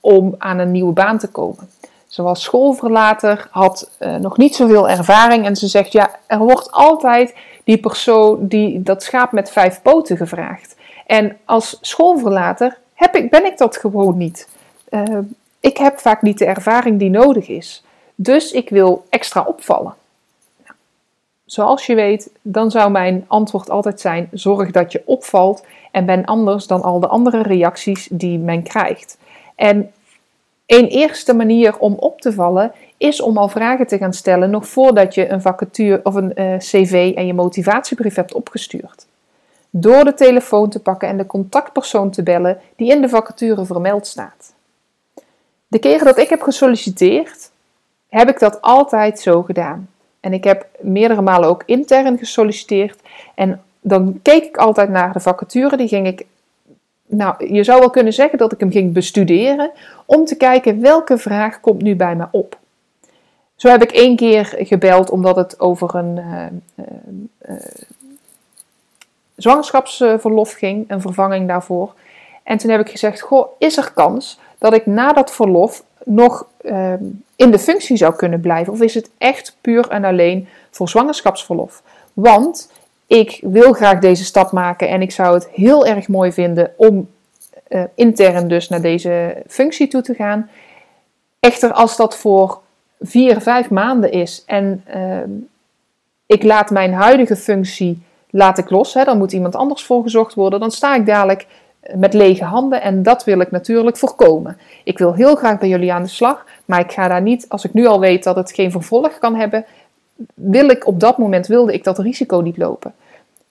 om 0.00 0.34
aan 0.38 0.58
een 0.58 0.70
nieuwe 0.70 0.92
baan 0.92 1.18
te 1.18 1.28
komen. 1.28 1.68
Was 2.16 2.42
schoolverlater, 2.42 3.48
had 3.50 3.90
uh, 3.98 4.16
nog 4.16 4.36
niet 4.36 4.54
zoveel 4.54 4.88
ervaring 4.88 5.44
en 5.44 5.56
ze 5.56 5.66
zegt: 5.66 5.92
Ja, 5.92 6.10
er 6.26 6.38
wordt 6.38 6.70
altijd 6.72 7.34
die 7.64 7.78
persoon, 7.78 8.46
die, 8.46 8.82
dat 8.82 9.02
schaap 9.02 9.32
met 9.32 9.50
vijf 9.50 9.82
poten 9.82 10.16
gevraagd. 10.16 10.76
En 11.06 11.36
als 11.44 11.78
schoolverlater 11.80 12.78
heb 12.94 13.14
ik, 13.14 13.30
ben 13.30 13.46
ik 13.46 13.58
dat 13.58 13.76
gewoon 13.76 14.16
niet. 14.16 14.48
Uh, 14.90 15.18
ik 15.60 15.76
heb 15.76 15.98
vaak 15.98 16.22
niet 16.22 16.38
de 16.38 16.44
ervaring 16.44 16.98
die 16.98 17.10
nodig 17.10 17.48
is. 17.48 17.84
Dus 18.14 18.52
ik 18.52 18.68
wil 18.68 19.06
extra 19.08 19.44
opvallen. 19.48 19.94
Zoals 21.50 21.86
je 21.86 21.94
weet, 21.94 22.30
dan 22.42 22.70
zou 22.70 22.90
mijn 22.90 23.24
antwoord 23.26 23.70
altijd 23.70 24.00
zijn: 24.00 24.28
zorg 24.32 24.70
dat 24.70 24.92
je 24.92 25.02
opvalt 25.04 25.64
en 25.90 26.06
ben 26.06 26.24
anders 26.24 26.66
dan 26.66 26.82
al 26.82 27.00
de 27.00 27.06
andere 27.06 27.42
reacties 27.42 28.08
die 28.10 28.38
men 28.38 28.62
krijgt. 28.62 29.18
En 29.54 29.92
een 30.66 30.86
eerste 30.86 31.34
manier 31.34 31.78
om 31.78 31.94
op 31.94 32.20
te 32.20 32.32
vallen 32.32 32.72
is 32.96 33.20
om 33.20 33.38
al 33.38 33.48
vragen 33.48 33.86
te 33.86 33.98
gaan 33.98 34.12
stellen 34.12 34.50
nog 34.50 34.68
voordat 34.68 35.14
je 35.14 35.28
een 35.28 35.40
vacature 35.40 36.00
of 36.02 36.14
een 36.14 36.32
uh, 36.34 36.56
cv 36.56 37.12
en 37.16 37.26
je 37.26 37.34
motivatiebrief 37.34 38.14
hebt 38.14 38.34
opgestuurd. 38.34 39.06
Door 39.70 40.04
de 40.04 40.14
telefoon 40.14 40.70
te 40.70 40.80
pakken 40.80 41.08
en 41.08 41.16
de 41.16 41.26
contactpersoon 41.26 42.10
te 42.10 42.22
bellen 42.22 42.60
die 42.76 42.90
in 42.90 43.00
de 43.00 43.08
vacature 43.08 43.64
vermeld 43.64 44.06
staat. 44.06 44.52
De 45.66 45.78
keren 45.78 46.04
dat 46.04 46.18
ik 46.18 46.28
heb 46.28 46.42
gesolliciteerd, 46.42 47.50
heb 48.08 48.28
ik 48.28 48.38
dat 48.38 48.60
altijd 48.60 49.20
zo 49.20 49.42
gedaan. 49.42 49.88
En 50.20 50.32
ik 50.32 50.44
heb 50.44 50.66
meerdere 50.80 51.22
malen 51.22 51.48
ook 51.48 51.62
intern 51.66 52.18
gesolliciteerd. 52.18 52.98
En 53.34 53.62
dan 53.80 54.18
keek 54.22 54.44
ik 54.44 54.56
altijd 54.56 54.88
naar 54.88 55.12
de 55.12 55.20
vacature. 55.20 55.76
Die 55.76 55.88
ging 55.88 56.06
ik, 56.06 56.26
nou, 57.06 57.54
je 57.54 57.64
zou 57.64 57.78
wel 57.78 57.90
kunnen 57.90 58.12
zeggen 58.12 58.38
dat 58.38 58.52
ik 58.52 58.60
hem 58.60 58.70
ging 58.70 58.92
bestuderen. 58.92 59.70
Om 60.06 60.24
te 60.24 60.36
kijken 60.36 60.80
welke 60.80 61.18
vraag 61.18 61.60
komt 61.60 61.82
nu 61.82 61.96
bij 61.96 62.16
me 62.16 62.26
op. 62.30 62.58
Zo 63.56 63.68
heb 63.68 63.82
ik 63.82 63.92
één 63.92 64.16
keer 64.16 64.54
gebeld 64.58 65.10
omdat 65.10 65.36
het 65.36 65.60
over 65.60 65.94
een 65.94 66.16
uh, 66.16 66.46
uh, 67.48 67.56
zwangerschapsverlof 69.36 70.52
ging, 70.52 70.90
een 70.90 71.00
vervanging 71.00 71.48
daarvoor. 71.48 71.94
En 72.42 72.58
toen 72.58 72.70
heb 72.70 72.80
ik 72.80 72.90
gezegd: 72.90 73.20
Goh, 73.20 73.48
is 73.58 73.76
er 73.76 73.92
kans 73.92 74.38
dat 74.58 74.74
ik 74.74 74.86
na 74.86 75.12
dat 75.12 75.32
verlof 75.32 75.84
nog 76.04 76.46
ehm, 76.62 77.04
in 77.36 77.50
de 77.50 77.58
functie 77.58 77.96
zou 77.96 78.14
kunnen 78.16 78.40
blijven? 78.40 78.72
Of 78.72 78.80
is 78.80 78.94
het 78.94 79.10
echt 79.18 79.56
puur 79.60 79.88
en 79.88 80.04
alleen 80.04 80.48
voor 80.70 80.88
zwangerschapsverlof? 80.88 81.82
Want 82.12 82.70
ik 83.06 83.38
wil 83.42 83.72
graag 83.72 83.98
deze 83.98 84.24
stap 84.24 84.52
maken 84.52 84.88
en 84.88 85.02
ik 85.02 85.10
zou 85.10 85.34
het 85.34 85.48
heel 85.48 85.86
erg 85.86 86.08
mooi 86.08 86.32
vinden 86.32 86.72
om 86.76 87.08
uh, 87.68 87.82
intern 87.94 88.48
dus 88.48 88.68
naar 88.68 88.80
deze 88.80 89.42
functie 89.46 89.88
toe 89.88 90.02
te 90.02 90.14
gaan. 90.14 90.50
Echter, 91.40 91.72
als 91.72 91.96
dat 91.96 92.16
voor 92.16 92.60
vier, 93.00 93.40
vijf 93.40 93.70
maanden 93.70 94.12
is 94.12 94.42
en 94.46 94.84
uh, 94.94 95.18
ik 96.26 96.42
laat 96.42 96.70
mijn 96.70 96.92
huidige 96.92 97.36
functie 97.36 98.02
laat 98.30 98.58
ik 98.58 98.70
los, 98.70 98.94
hè, 98.94 99.04
dan 99.04 99.18
moet 99.18 99.32
iemand 99.32 99.56
anders 99.56 99.84
voor 99.84 100.02
gezocht 100.02 100.34
worden, 100.34 100.60
dan 100.60 100.70
sta 100.70 100.94
ik 100.94 101.06
dadelijk 101.06 101.46
met 101.94 102.14
lege 102.14 102.44
handen 102.44 102.82
en 102.82 103.02
dat 103.02 103.24
wil 103.24 103.40
ik 103.40 103.50
natuurlijk 103.50 103.96
voorkomen. 103.96 104.58
Ik 104.84 104.98
wil 104.98 105.14
heel 105.14 105.34
graag 105.34 105.58
bij 105.58 105.68
jullie 105.68 105.92
aan 105.92 106.02
de 106.02 106.08
slag, 106.08 106.44
maar 106.64 106.80
ik 106.80 106.92
ga 106.92 107.08
daar 107.08 107.22
niet, 107.22 107.48
als 107.48 107.64
ik 107.64 107.72
nu 107.72 107.86
al 107.86 108.00
weet 108.00 108.24
dat 108.24 108.36
het 108.36 108.52
geen 108.52 108.70
vervolg 108.70 109.18
kan 109.18 109.34
hebben, 109.34 109.64
wil 110.34 110.68
ik 110.68 110.86
op 110.86 111.00
dat 111.00 111.18
moment 111.18 111.46
wilde 111.46 111.72
ik 111.72 111.84
dat 111.84 111.98
risico 111.98 112.40
niet 112.40 112.56
lopen. 112.56 112.94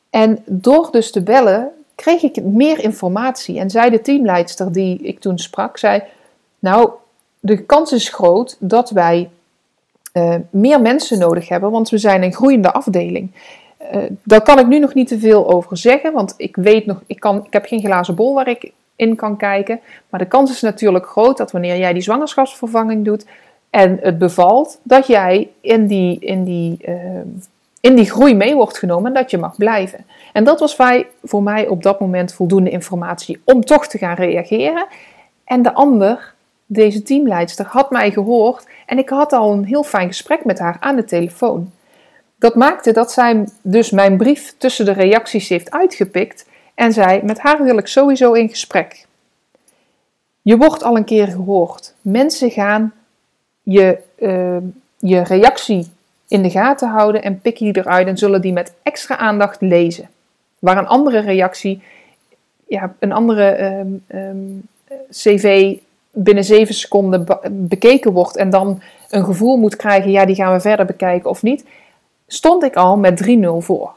En 0.10 0.44
door 0.46 0.88
dus 0.92 1.12
te 1.12 1.22
bellen 1.22 1.72
kreeg 1.96 2.22
ik 2.22 2.44
meer 2.44 2.80
informatie 2.80 3.60
en 3.60 3.70
zei 3.70 3.90
de 3.90 4.02
teamleidster 4.02 4.72
die 4.72 5.02
ik 5.02 5.20
toen 5.20 5.38
sprak, 5.38 5.78
zei, 5.78 6.04
nou, 6.60 6.90
de 7.40 7.66
kans 7.66 7.92
is 7.92 8.10
groot 8.10 8.58
dat 8.60 8.90
wij 8.90 9.30
uh, 10.14 10.36
meer 10.50 10.82
mensen 10.82 11.20
nodig 11.20 11.50
hebben, 11.50 11.72
want 11.72 11.90
we 11.90 11.98
zijn 11.98 12.24
een 12.24 12.34
groeiende 12.34 12.72
afdeling. 12.72 13.32
Uh, 13.94 14.04
daar 14.24 14.42
kan 14.42 14.60
ik 14.60 14.68
nu 14.68 14.80
nog 14.80 14.94
niet 14.94 15.08
te 15.08 15.20
veel 15.20 15.54
over 15.54 15.78
zeggen, 15.78 16.14
want 16.14 16.34
ik 16.38 16.56
weet 16.56 16.86
nog, 16.86 17.02
ik, 17.08 17.20
kan, 17.20 17.46
ik 17.46 17.54
heb 17.54 17.66
geen 17.66 17.80
glazen 17.80 18.16
bol 18.16 18.34
waar 18.34 18.48
ik 18.48 18.72
in 18.96 19.16
kan 19.16 19.38
kijken. 19.38 19.80
Maar 20.10 20.20
de 20.20 20.28
kans 20.28 20.52
is 20.52 20.62
natuurlijk 20.62 21.08
groot 21.08 21.38
dat 21.38 21.52
wanneer 21.52 21.78
jij 21.78 21.94
die 21.94 22.02
zwangerschapsvervanging 22.02 23.06
doet 23.06 23.26
en 23.70 23.98
het 24.02 24.18
bevalt, 24.18 24.80
dat 24.84 25.08
jij 25.08 25.50
in 25.62 25.88
die, 25.88 26.20
in 26.20 26.44
die, 26.44 26.78
uh, 26.88 26.96
in 27.82 27.96
die 27.96 28.10
groei 28.10 28.36
mee 28.36 28.56
wordt 28.56 28.78
genomen 28.78 29.08
en 29.08 29.14
dat 29.22 29.32
je 29.32 29.38
mag 29.38 29.56
blijven. 29.56 30.06
En 30.34 30.44
dat 30.44 30.60
was 30.60 30.78
voor 31.24 31.44
mij 31.44 31.68
op 31.68 31.84
dat 31.84 32.00
moment 32.00 32.34
voldoende 32.34 32.70
informatie 32.70 33.42
om 33.44 33.66
toch 33.66 33.88
te 33.88 33.98
gaan 33.98 34.16
reageren. 34.16 34.86
En 35.44 35.62
de 35.62 35.74
ander, 35.74 36.34
deze 36.66 37.02
teamleidster, 37.02 37.66
had 37.66 37.92
mij 37.92 38.12
gehoord 38.12 38.68
en 38.86 38.98
ik 38.98 39.10
had 39.10 39.34
al 39.34 39.52
een 39.54 39.66
heel 39.66 39.84
fijn 39.84 40.08
gesprek 40.08 40.46
met 40.46 40.60
haar 40.60 40.78
aan 40.80 40.96
de 40.96 41.06
telefoon. 41.06 41.72
Dat 42.40 42.56
maakte 42.56 42.92
dat 42.92 43.12
zij 43.12 43.48
dus 43.62 43.92
mijn 43.92 44.18
brief 44.18 44.54
tussen 44.58 44.86
de 44.86 44.92
reacties 44.92 45.50
heeft 45.50 45.72
uitgepikt 45.72 46.46
en 46.76 46.94
zei: 46.94 47.22
Met 47.24 47.40
haar 47.40 47.64
wil 47.64 47.78
ik 47.78 47.88
sowieso 47.88 48.34
in 48.34 48.50
gesprek. 48.50 49.06
Je 50.42 50.58
wordt 50.58 50.84
al 50.84 50.96
een 50.96 51.06
keer 51.06 51.28
gehoord. 51.28 51.94
Mensen 52.02 52.52
gaan 52.52 52.94
je, 53.64 53.98
uh, 54.18 54.58
je 54.98 55.24
reactie 55.24 55.88
in 56.28 56.44
de 56.44 56.50
gaten 56.50 56.90
houden 56.90 57.24
en 57.24 57.40
pikken 57.42 57.66
die 57.66 57.78
eruit 57.78 58.08
en 58.08 58.18
zullen 58.18 58.42
die 58.42 58.54
met 58.54 58.74
extra 58.84 59.18
aandacht 59.18 59.62
lezen. 59.62 60.10
Waar 60.60 60.78
een 60.78 60.88
andere 60.88 61.20
reactie, 61.20 61.82
ja, 62.68 62.94
een 63.00 63.12
andere 63.12 63.64
um, 63.64 64.04
um, 64.08 64.68
cv 65.10 65.78
binnen 66.12 66.44
zeven 66.44 66.76
seconden 66.76 67.28
bekeken 67.52 68.12
wordt 68.12 68.36
en 68.36 68.50
dan 68.50 68.82
een 69.10 69.24
gevoel 69.24 69.58
moet 69.58 69.76
krijgen, 69.76 70.12
ja, 70.12 70.26
die 70.26 70.36
gaan 70.36 70.54
we 70.54 70.60
verder 70.60 70.86
bekijken 70.86 71.30
of 71.30 71.42
niet, 71.42 71.66
stond 72.32 72.64
ik 72.64 72.76
al 72.76 72.98
met 72.98 73.24
3-0 73.24 73.28
voor. 73.58 73.92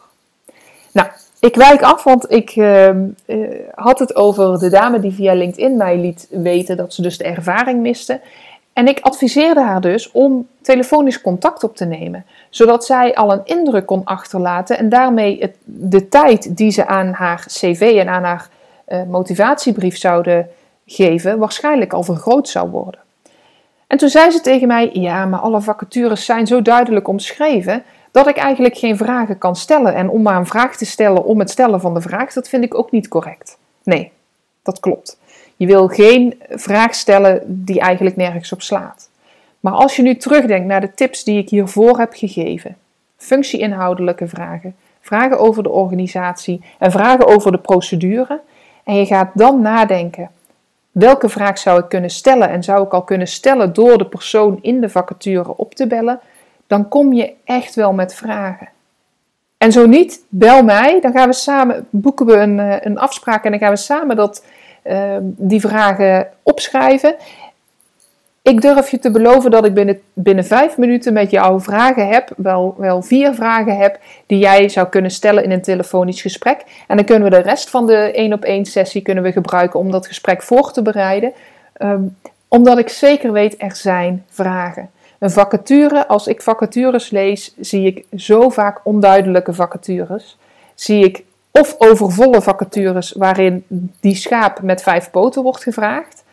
Nou, 0.92 1.08
ik 1.40 1.54
wijk 1.54 1.82
af, 1.82 2.04
want 2.04 2.32
ik 2.32 2.56
uh, 2.56 2.88
uh, 2.88 3.48
had 3.74 3.98
het 3.98 4.16
over 4.16 4.58
de 4.58 4.68
dame 4.68 5.00
die 5.00 5.12
via 5.12 5.34
LinkedIn 5.34 5.76
mij 5.76 5.98
liet 5.98 6.26
weten 6.30 6.76
dat 6.76 6.94
ze 6.94 7.02
dus 7.02 7.18
de 7.18 7.24
ervaring 7.24 7.80
miste. 7.80 8.20
En 8.72 8.88
ik 8.88 9.00
adviseerde 9.00 9.62
haar 9.62 9.80
dus 9.80 10.10
om 10.10 10.46
telefonisch 10.60 11.20
contact 11.20 11.64
op 11.64 11.76
te 11.76 11.84
nemen, 11.84 12.24
zodat 12.50 12.84
zij 12.84 13.14
al 13.14 13.32
een 13.32 13.44
indruk 13.44 13.86
kon 13.86 14.04
achterlaten 14.04 14.78
en 14.78 14.88
daarmee 14.88 15.52
de 15.64 16.08
tijd 16.08 16.56
die 16.56 16.70
ze 16.70 16.86
aan 16.86 17.12
haar 17.12 17.44
cv 17.46 17.96
en 17.98 18.08
aan 18.08 18.24
haar 18.24 18.48
uh, 18.88 19.02
motivatiebrief 19.02 19.96
zouden 19.96 20.48
geven, 20.86 21.38
waarschijnlijk 21.38 21.92
al 21.92 22.02
vergroot 22.02 22.48
zou 22.48 22.70
worden. 22.70 23.00
En 23.86 23.98
toen 23.98 24.08
zei 24.08 24.30
ze 24.30 24.40
tegen 24.40 24.66
mij: 24.68 24.90
Ja, 24.92 25.26
maar 25.26 25.40
alle 25.40 25.60
vacatures 25.60 26.24
zijn 26.24 26.46
zo 26.46 26.62
duidelijk 26.62 27.08
omschreven 27.08 27.82
dat 28.12 28.27
ik 28.27 28.37
eigenlijk 28.37 28.79
geen 28.79 28.96
vragen 28.96 29.38
kan 29.38 29.57
stellen. 29.57 29.94
En 29.94 30.09
om 30.09 30.22
maar 30.22 30.37
een 30.37 30.46
vraag 30.46 30.77
te 30.77 30.85
stellen 30.85 31.25
om 31.25 31.38
het 31.38 31.51
stellen 31.51 31.81
van 31.81 31.94
de 31.94 32.01
vraag, 32.01 32.33
dat 32.33 32.48
vind 32.48 32.64
ik 32.64 32.75
ook 32.75 32.90
niet 32.90 33.09
correct. 33.09 33.59
Nee, 33.83 34.12
dat 34.62 34.81
klopt. 34.81 35.18
Je 35.57 35.66
wil 35.66 35.88
geen 35.88 36.42
vraag 36.51 36.94
stellen 36.94 37.42
die 37.46 37.81
eigenlijk 37.81 38.16
nergens 38.16 38.53
op 38.53 38.62
slaat. 38.62 39.09
Maar 39.61 39.72
als 39.72 39.96
je 39.96 40.03
nu 40.03 40.16
terugdenkt 40.16 40.66
naar 40.66 40.81
de 40.81 40.94
tips 40.94 41.25
die 41.25 41.38
ik 41.38 41.48
hiervoor 41.48 41.98
heb 41.98 42.12
gegeven, 42.14 42.77
functie-inhoudelijke 43.16 44.29
vragen, 44.29 44.75
vragen 45.01 45.38
over 45.38 45.62
de 45.62 45.70
organisatie 45.70 46.64
en 46.79 46.90
vragen 46.90 47.27
over 47.27 47.53
de 47.53 47.59
procedure, 47.59 48.40
en 48.85 48.94
je 48.94 49.07
gaat 49.07 49.31
dan 49.35 49.61
nadenken: 49.61 50.31
welke 50.90 51.29
vraag 51.29 51.59
zou 51.59 51.81
ik 51.81 51.88
kunnen 51.88 52.11
stellen 52.11 52.48
en 52.48 52.62
zou 52.62 52.85
ik 52.85 52.92
al 52.92 53.03
kunnen 53.03 53.29
stellen 53.29 53.72
door 53.72 53.98
de 53.98 54.07
persoon 54.07 54.59
in 54.62 54.81
de 54.81 54.88
vacature 54.88 55.57
op 55.57 55.75
te 55.75 55.87
bellen, 55.87 56.20
dan 56.72 56.88
kom 56.88 57.12
je 57.12 57.32
echt 57.44 57.74
wel 57.74 57.92
met 57.92 58.14
vragen. 58.14 58.68
En 59.58 59.72
zo 59.72 59.87
niet, 59.87 60.20
bel 60.28 60.62
mij, 60.62 61.00
dan 61.00 61.12
gaan 61.12 61.28
we 61.28 61.35
samen, 61.35 61.87
boeken 61.90 62.26
we 62.26 62.37
een, 62.37 62.58
eh, 62.61 62.76
een 62.80 62.98
afspraak 62.98 63.44
en 63.44 63.50
dan 63.50 63.61
gaan 63.61 63.70
we 63.70 63.76
samen 63.76 64.16
dat, 64.16 64.44
uh, 64.85 65.16
die 65.22 65.61
vragen 65.61 66.28
opschrijven. 66.42 67.14
Ik 68.42 68.61
durf 68.61 68.90
je 68.90 68.98
te 68.98 69.11
beloven 69.11 69.50
dat 69.50 69.64
ik 69.64 69.74
binnen, 69.74 70.00
binnen 70.12 70.44
vijf 70.44 70.76
minuten 70.78 71.12
met 71.12 71.30
jou 71.30 71.61
vragen 71.61 72.08
heb, 72.08 72.32
wel, 72.37 72.74
wel 72.78 73.02
vier 73.02 73.35
vragen 73.35 73.76
heb, 73.76 73.98
die 74.26 74.38
jij 74.38 74.68
zou 74.68 74.88
kunnen 74.88 75.11
stellen 75.11 75.44
in 75.44 75.50
een 75.50 75.62
telefonisch 75.62 76.20
gesprek. 76.20 76.64
En 76.88 76.96
dan 76.96 77.04
kunnen 77.04 77.30
we 77.30 77.37
de 77.37 77.42
rest 77.42 77.70
van 77.70 77.87
de 77.87 78.12
één 78.12 78.32
op 78.32 78.44
één 78.44 78.64
sessie 78.64 79.02
kunnen 79.02 79.24
we 79.24 79.32
gebruiken 79.32 79.80
om 79.80 79.90
dat 79.90 80.06
gesprek 80.06 80.42
voor 80.42 80.72
te 80.72 80.82
bereiden. 80.82 81.32
Ehm, 81.72 82.02
omdat 82.48 82.78
ik 82.78 82.88
zeker 82.88 83.32
weet, 83.32 83.54
er 83.58 83.76
zijn 83.76 84.24
vragen. 84.30 84.90
Een 85.22 85.30
vacature, 85.30 86.06
als 86.06 86.26
ik 86.26 86.42
vacatures 86.42 87.11
lees, 87.11 87.54
zie 87.61 87.87
ik 87.87 88.20
zo 88.20 88.48
vaak 88.48 88.80
onduidelijke 88.85 89.52
vacatures. 89.52 90.38
Zie 90.74 91.04
ik 91.04 91.24
of 91.50 91.74
overvolle 91.78 92.42
vacatures 92.42 93.12
waarin 93.12 93.64
die 94.00 94.14
schaap 94.14 94.62
met 94.62 94.82
vijf 94.82 95.11
poten 95.11 95.42
wordt 95.42 95.62
gevraagd. 95.62 96.24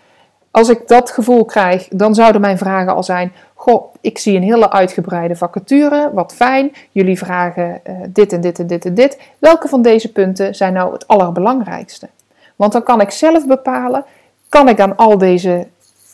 Als 0.52 0.70
ik 0.70 0.88
dat 0.88 1.12
gevoel 1.12 1.46
krijg, 1.46 1.88
dan 1.88 2.16
zouden 2.16 2.42
mijn 2.42 2.58
vragen 2.58 2.96
al 2.96 3.04
zijn: 3.04 3.32
Goh, 3.54 3.94
ik 4.02 4.18
zie 4.18 4.36
een 4.36 4.44
hele 4.44 4.72
uitgebreide 4.72 5.36
vacature, 5.36 6.10
wat 6.14 6.34
fijn. 6.34 6.72
Jullie 6.92 7.18
vragen 7.18 7.82
uh, 7.88 7.96
dit 8.08 8.34
en 8.34 8.42
dit 8.42 8.60
en 8.60 8.68
dit 8.68 8.86
en 8.86 8.94
dit. 8.94 9.20
Welke 9.40 9.68
van 9.68 9.82
deze 9.82 10.12
punten 10.12 10.56
zijn 10.56 10.74
nou 10.74 10.94
het 10.94 11.08
allerbelangrijkste? 11.08 12.10
Want 12.56 12.72
dan 12.72 12.84
kan 12.84 13.02
ik 13.02 13.12
zelf 13.12 13.48
bepalen: 13.48 14.06
kan 14.50 14.70
ik 14.70 14.80
aan 14.80 14.96
al 14.96 15.18
deze 15.18 15.68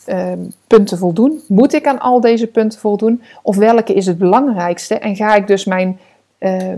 uh, 0.06 0.32
punten 0.66 0.98
voldoen? 0.98 1.40
Moet 1.48 1.72
ik 1.72 1.86
aan 1.86 1.98
al 1.98 2.20
deze 2.20 2.46
punten 2.46 2.80
voldoen? 2.80 3.22
Of 3.42 3.56
welke 3.56 3.94
is 3.94 4.06
het 4.06 4.18
belangrijkste? 4.18 4.98
En 4.98 5.16
ga 5.16 5.34
ik 5.34 5.46
dus 5.46 5.64
mijn. 5.64 5.98
Uh, 6.38 6.72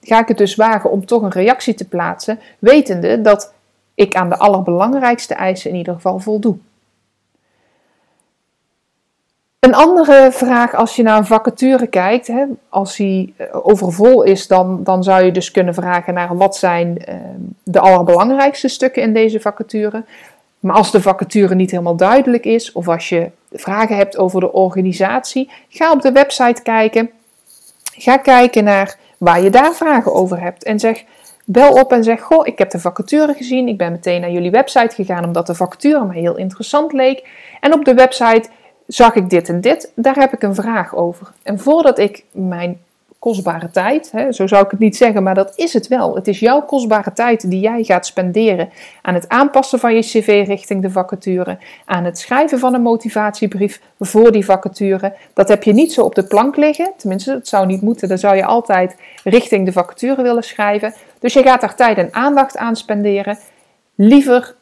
ga 0.00 0.20
ik 0.20 0.28
het 0.28 0.38
dus 0.38 0.54
wagen 0.54 0.90
om 0.90 1.06
toch 1.06 1.22
een 1.22 1.30
reactie 1.30 1.74
te 1.74 1.88
plaatsen, 1.88 2.38
wetende 2.58 3.20
dat 3.20 3.52
ik 3.94 4.14
aan 4.14 4.28
de 4.28 4.36
allerbelangrijkste 4.36 5.34
eisen 5.34 5.70
in 5.70 5.76
ieder 5.76 5.94
geval 5.94 6.18
voldoe. 6.18 6.56
Een 9.58 9.74
andere 9.74 10.28
vraag 10.32 10.74
als 10.74 10.96
je 10.96 11.02
naar 11.02 11.18
een 11.18 11.26
vacature 11.26 11.86
kijkt, 11.86 12.26
hè, 12.26 12.44
als 12.68 12.96
die 12.96 13.34
eh, 13.36 13.46
overvol 13.66 14.22
is, 14.22 14.46
dan, 14.46 14.84
dan 14.84 15.02
zou 15.02 15.24
je 15.24 15.32
dus 15.32 15.50
kunnen 15.50 15.74
vragen 15.74 16.14
naar 16.14 16.36
wat 16.36 16.56
zijn 16.56 17.04
de 17.62 17.80
allerbelangrijkste 17.80 18.68
stukken 18.68 19.02
in 19.02 19.12
deze 19.12 19.40
vacature. 19.40 20.04
Maar 20.64 20.76
als 20.76 20.90
de 20.90 21.00
vacature 21.00 21.54
niet 21.54 21.70
helemaal 21.70 21.96
duidelijk 21.96 22.44
is, 22.44 22.72
of 22.72 22.88
als 22.88 23.08
je 23.08 23.30
vragen 23.52 23.96
hebt 23.96 24.16
over 24.16 24.40
de 24.40 24.52
organisatie, 24.52 25.50
ga 25.68 25.92
op 25.92 26.02
de 26.02 26.12
website 26.12 26.62
kijken. 26.62 27.10
Ga 27.96 28.16
kijken 28.16 28.64
naar 28.64 28.96
waar 29.18 29.42
je 29.42 29.50
daar 29.50 29.74
vragen 29.74 30.14
over 30.14 30.40
hebt 30.40 30.64
en 30.64 30.80
zeg 30.80 31.04
Bel 31.44 31.72
op 31.72 31.92
en 31.92 32.04
zeg: 32.04 32.20
Goh, 32.20 32.46
ik 32.46 32.58
heb 32.58 32.70
de 32.70 32.78
vacature 32.78 33.34
gezien. 33.34 33.68
Ik 33.68 33.78
ben 33.78 33.92
meteen 33.92 34.20
naar 34.20 34.30
jullie 34.30 34.50
website 34.50 34.94
gegaan 34.94 35.24
omdat 35.24 35.46
de 35.46 35.54
vacature 35.54 36.04
me 36.04 36.12
heel 36.12 36.36
interessant 36.36 36.92
leek. 36.92 37.28
En 37.60 37.72
op 37.72 37.84
de 37.84 37.94
website 37.94 38.48
zag 38.86 39.14
ik 39.14 39.30
dit 39.30 39.48
en 39.48 39.60
dit. 39.60 39.92
Daar 39.94 40.16
heb 40.16 40.32
ik 40.32 40.42
een 40.42 40.54
vraag 40.54 40.94
over. 40.94 41.32
En 41.42 41.58
voordat 41.58 41.98
ik 41.98 42.24
mijn 42.30 42.80
kostbare 43.24 43.70
tijd. 43.70 44.10
Hè, 44.12 44.32
zo 44.32 44.46
zou 44.46 44.64
ik 44.64 44.70
het 44.70 44.80
niet 44.80 44.96
zeggen, 44.96 45.22
maar 45.22 45.34
dat 45.34 45.52
is 45.56 45.72
het 45.72 45.88
wel. 45.88 46.14
Het 46.14 46.28
is 46.28 46.38
jouw 46.38 46.62
kostbare 46.62 47.12
tijd 47.12 47.50
die 47.50 47.60
jij 47.60 47.84
gaat 47.84 48.06
spenderen 48.06 48.70
aan 49.02 49.14
het 49.14 49.28
aanpassen 49.28 49.78
van 49.78 49.94
je 49.94 50.00
cv 50.00 50.44
richting 50.46 50.82
de 50.82 50.90
vacature, 50.90 51.58
aan 51.84 52.04
het 52.04 52.18
schrijven 52.18 52.58
van 52.58 52.74
een 52.74 52.82
motivatiebrief 52.82 53.80
voor 53.98 54.32
die 54.32 54.44
vacature. 54.44 55.16
Dat 55.34 55.48
heb 55.48 55.62
je 55.62 55.72
niet 55.72 55.92
zo 55.92 56.02
op 56.02 56.14
de 56.14 56.24
plank 56.24 56.56
liggen, 56.56 56.92
tenminste, 56.96 57.32
dat 57.32 57.48
zou 57.48 57.66
niet 57.66 57.80
moeten. 57.80 58.08
Dan 58.08 58.18
zou 58.18 58.36
je 58.36 58.44
altijd 58.44 58.96
richting 59.22 59.66
de 59.66 59.72
vacature 59.72 60.22
willen 60.22 60.44
schrijven. 60.44 60.94
Dus 61.18 61.32
je 61.32 61.42
gaat 61.42 61.60
daar 61.60 61.76
tijd 61.76 61.98
en 61.98 62.14
aandacht 62.14 62.56
aan 62.56 62.76
spenderen. 62.76 63.38
Liever 63.94 64.54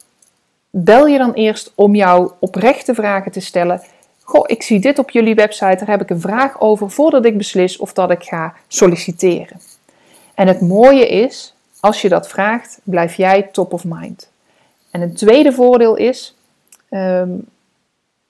bel 0.70 1.06
je 1.06 1.18
dan 1.18 1.32
eerst 1.32 1.72
om 1.74 1.94
jouw 1.94 2.36
oprechte 2.40 2.94
vragen 2.94 3.32
te 3.32 3.40
stellen 3.40 3.82
Goh, 4.22 4.44
ik 4.46 4.62
zie 4.62 4.80
dit 4.80 4.98
op 4.98 5.10
jullie 5.10 5.34
website, 5.34 5.76
daar 5.76 5.88
heb 5.88 6.00
ik 6.00 6.10
een 6.10 6.20
vraag 6.20 6.60
over 6.60 6.90
voordat 6.90 7.24
ik 7.24 7.36
beslis 7.36 7.76
of 7.76 7.92
dat 7.92 8.10
ik 8.10 8.22
ga 8.22 8.54
solliciteren. 8.68 9.60
En 10.34 10.46
het 10.46 10.60
mooie 10.60 11.08
is, 11.08 11.54
als 11.80 12.02
je 12.02 12.08
dat 12.08 12.28
vraagt, 12.28 12.80
blijf 12.82 13.14
jij 13.14 13.42
top 13.42 13.72
of 13.72 13.84
mind. 13.84 14.30
En 14.90 15.00
een 15.00 15.14
tweede 15.14 15.52
voordeel 15.52 15.96
is, 15.96 16.36
um, 16.90 17.44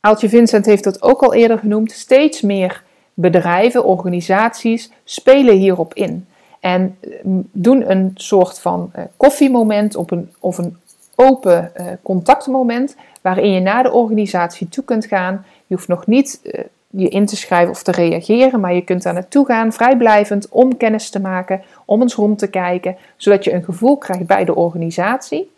Aaltje 0.01 0.29
Vincent 0.29 0.67
heeft 0.67 0.85
dat 0.85 1.03
ook 1.03 1.23
al 1.23 1.35
eerder 1.35 1.59
genoemd, 1.59 1.93
steeds 1.93 2.41
meer 2.41 2.83
bedrijven, 3.15 3.85
organisaties 3.85 4.91
spelen 5.05 5.57
hierop 5.57 5.95
in. 5.95 6.27
En 6.61 6.99
ehm, 7.01 7.41
doen 7.53 7.91
een 7.91 8.11
soort 8.15 8.59
van 8.59 8.93
uh, 8.97 9.05
koffiemoment 9.17 9.97
op 9.97 10.11
een, 10.11 10.33
of 10.39 10.59
een 10.59 10.77
open 11.15 11.73
uh, 11.77 11.87
contactmoment 12.03 12.97
waarin 13.21 13.53
je 13.53 13.61
naar 13.61 13.83
de 13.83 13.93
organisatie 13.93 14.69
toe 14.69 14.85
kunt 14.85 15.07
gaan 15.07 15.45
je 15.73 15.79
hoeft 15.79 15.91
nog 15.91 16.07
niet 16.07 16.41
uh, 16.43 16.61
je 16.91 17.09
in 17.09 17.27
te 17.27 17.37
schrijven 17.37 17.71
of 17.71 17.83
te 17.83 17.91
reageren, 17.91 18.61
maar 18.61 18.75
je 18.75 18.85
kunt 18.85 19.03
daar 19.03 19.13
naartoe 19.13 19.47
gaan, 19.47 19.73
vrijblijvend, 19.73 20.49
om 20.49 20.77
kennis 20.77 21.11
te 21.11 21.21
maken, 21.21 21.63
om 21.85 22.01
eens 22.01 22.15
rond 22.15 22.39
te 22.39 22.47
kijken, 22.47 22.97
zodat 23.17 23.45
je 23.45 23.53
een 23.53 23.65
gevoel 23.65 23.97
krijgt 23.97 24.27
bij 24.27 24.45
de 24.45 24.55
organisatie. 24.55 25.51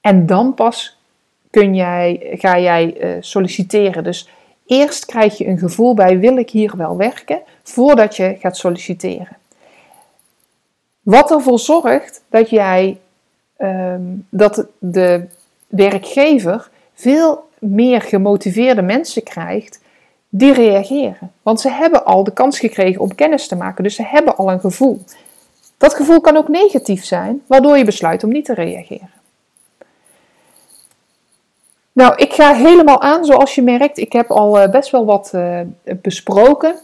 En 0.00 0.26
dan 0.26 0.54
pas 0.54 0.98
kun 1.50 1.74
jij, 1.74 2.30
ga 2.32 2.58
jij 2.58 2.96
uh, 3.00 3.16
solliciteren. 3.20 4.04
Dus 4.04 4.28
eerst 4.66 5.04
krijg 5.04 5.38
je 5.38 5.46
een 5.46 5.58
gevoel 5.58 5.94
bij 5.94 6.18
wil 6.18 6.36
ik 6.36 6.50
hier 6.50 6.76
wel 6.76 6.96
werken, 6.96 7.40
voordat 7.62 8.16
je 8.16 8.36
gaat 8.40 8.56
solliciteren. 8.56 9.36
Wat 11.02 11.30
ervoor 11.30 11.58
zorgt 11.58 12.22
dat 12.28 12.50
jij 12.50 12.98
um, 13.58 14.26
dat 14.28 14.66
de 14.78 15.26
werkgever 15.66 16.70
veel 16.94 17.48
meer 17.64 18.00
gemotiveerde 18.00 18.82
mensen 18.82 19.22
krijgt 19.22 19.80
die 20.28 20.52
reageren. 20.52 21.32
Want 21.42 21.60
ze 21.60 21.70
hebben 21.70 22.04
al 22.04 22.24
de 22.24 22.32
kans 22.32 22.58
gekregen 22.58 23.00
om 23.00 23.14
kennis 23.14 23.48
te 23.48 23.56
maken, 23.56 23.84
dus 23.84 23.94
ze 23.94 24.02
hebben 24.02 24.36
al 24.36 24.50
een 24.50 24.60
gevoel. 24.60 25.04
Dat 25.76 25.94
gevoel 25.94 26.20
kan 26.20 26.36
ook 26.36 26.48
negatief 26.48 27.04
zijn, 27.04 27.42
waardoor 27.46 27.78
je 27.78 27.84
besluit 27.84 28.24
om 28.24 28.30
niet 28.30 28.44
te 28.44 28.54
reageren. 28.54 29.10
Nou, 31.92 32.14
ik 32.16 32.32
ga 32.32 32.54
helemaal 32.54 33.00
aan 33.00 33.24
zoals 33.24 33.54
je 33.54 33.62
merkt. 33.62 33.98
Ik 33.98 34.12
heb 34.12 34.30
al 34.30 34.60
eh, 34.60 34.70
best 34.70 34.90
wel 34.90 35.04
wat 35.04 35.32
uh, 35.34 35.60
besproken. 35.84 36.74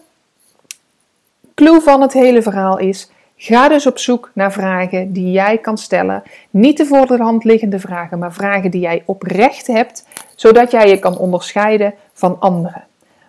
Clue 1.54 1.80
van 1.80 2.00
het 2.00 2.12
hele 2.12 2.42
verhaal 2.42 2.78
is: 2.78 3.10
Ga 3.42 3.68
dus 3.68 3.86
op 3.86 3.98
zoek 3.98 4.30
naar 4.34 4.52
vragen 4.52 5.12
die 5.12 5.30
jij 5.30 5.58
kan 5.58 5.78
stellen. 5.78 6.22
Niet 6.50 6.76
de 6.76 6.86
voor 6.86 7.06
de 7.06 7.16
hand 7.16 7.44
liggende 7.44 7.78
vragen, 7.78 8.18
maar 8.18 8.32
vragen 8.32 8.70
die 8.70 8.80
jij 8.80 9.02
oprecht 9.06 9.66
hebt, 9.66 10.04
zodat 10.34 10.70
jij 10.70 10.88
je 10.88 10.98
kan 10.98 11.18
onderscheiden 11.18 11.94
van 12.12 12.40
anderen. 12.40 12.84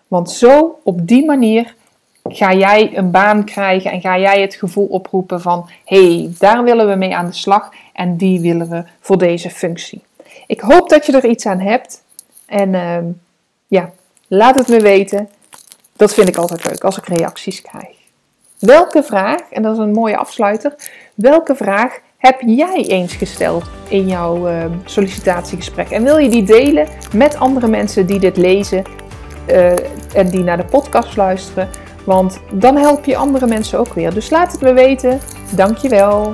Want 0.08 0.32
zo, 0.32 0.80
op 0.84 1.08
die 1.08 1.26
manier, 1.26 1.76
ga 2.24 2.54
jij 2.54 2.98
een 2.98 3.12
baan 3.12 3.44
krijgen 3.46 3.92
en 3.92 4.02
ga 4.02 4.18
jij 4.18 4.42
het 4.42 4.56
gevoel 4.56 4.86
oproepen 4.86 5.42
van: 5.42 5.70
hé, 5.86 6.16
hey, 6.16 6.34
daar 6.40 6.64
willen 6.64 6.88
we 6.88 6.96
mee 6.96 7.16
aan 7.16 7.26
de 7.26 7.34
slag 7.34 7.70
en 7.94 8.18
die 8.18 8.40
willen 8.40 8.70
we 8.70 8.84
voor 9.00 9.18
deze 9.18 9.50
functie. 9.50 10.02
Ik 10.48 10.60
hoop 10.60 10.90
dat 10.90 11.06
je 11.06 11.12
er 11.12 11.26
iets 11.26 11.46
aan 11.46 11.60
hebt 11.60 12.04
en 12.46 12.74
uh, 12.74 12.98
ja, 13.68 13.92
laat 14.28 14.56
het 14.56 14.68
me 14.68 14.80
weten. 14.80 15.30
Dat 15.96 16.14
vind 16.14 16.28
ik 16.28 16.38
altijd 16.38 16.66
leuk 16.66 16.84
als 16.84 16.98
ik 16.98 17.08
reacties 17.08 17.62
krijg. 17.62 18.01
Welke 18.62 19.04
vraag, 19.04 19.42
en 19.50 19.62
dat 19.62 19.74
is 19.74 19.78
een 19.78 19.92
mooie 19.92 20.18
afsluiter, 20.18 20.76
welke 21.16 21.56
vraag 21.56 22.00
heb 22.18 22.42
jij 22.46 22.86
eens 22.88 23.14
gesteld 23.14 23.64
in 23.88 24.08
jouw 24.08 24.50
uh, 24.50 24.66
sollicitatiegesprek? 24.86 25.90
En 25.90 26.04
wil 26.04 26.18
je 26.18 26.30
die 26.30 26.44
delen 26.44 26.88
met 27.14 27.36
andere 27.36 27.68
mensen 27.68 28.06
die 28.06 28.20
dit 28.20 28.38
lezen 28.38 28.84
uh, 29.48 29.72
en 30.16 30.30
die 30.30 30.44
naar 30.44 30.58
de 30.58 30.66
podcast 30.66 31.16
luisteren? 31.16 31.70
Want 32.06 32.40
dan 32.54 32.78
help 32.78 33.06
je 33.06 33.18
andere 33.18 33.48
mensen 33.48 33.80
ook 33.80 33.94
weer. 33.94 34.14
Dus 34.14 34.30
laat 34.30 34.52
het 34.52 34.62
me 34.62 34.74
weten. 34.74 35.20
Dankjewel. 35.56 36.34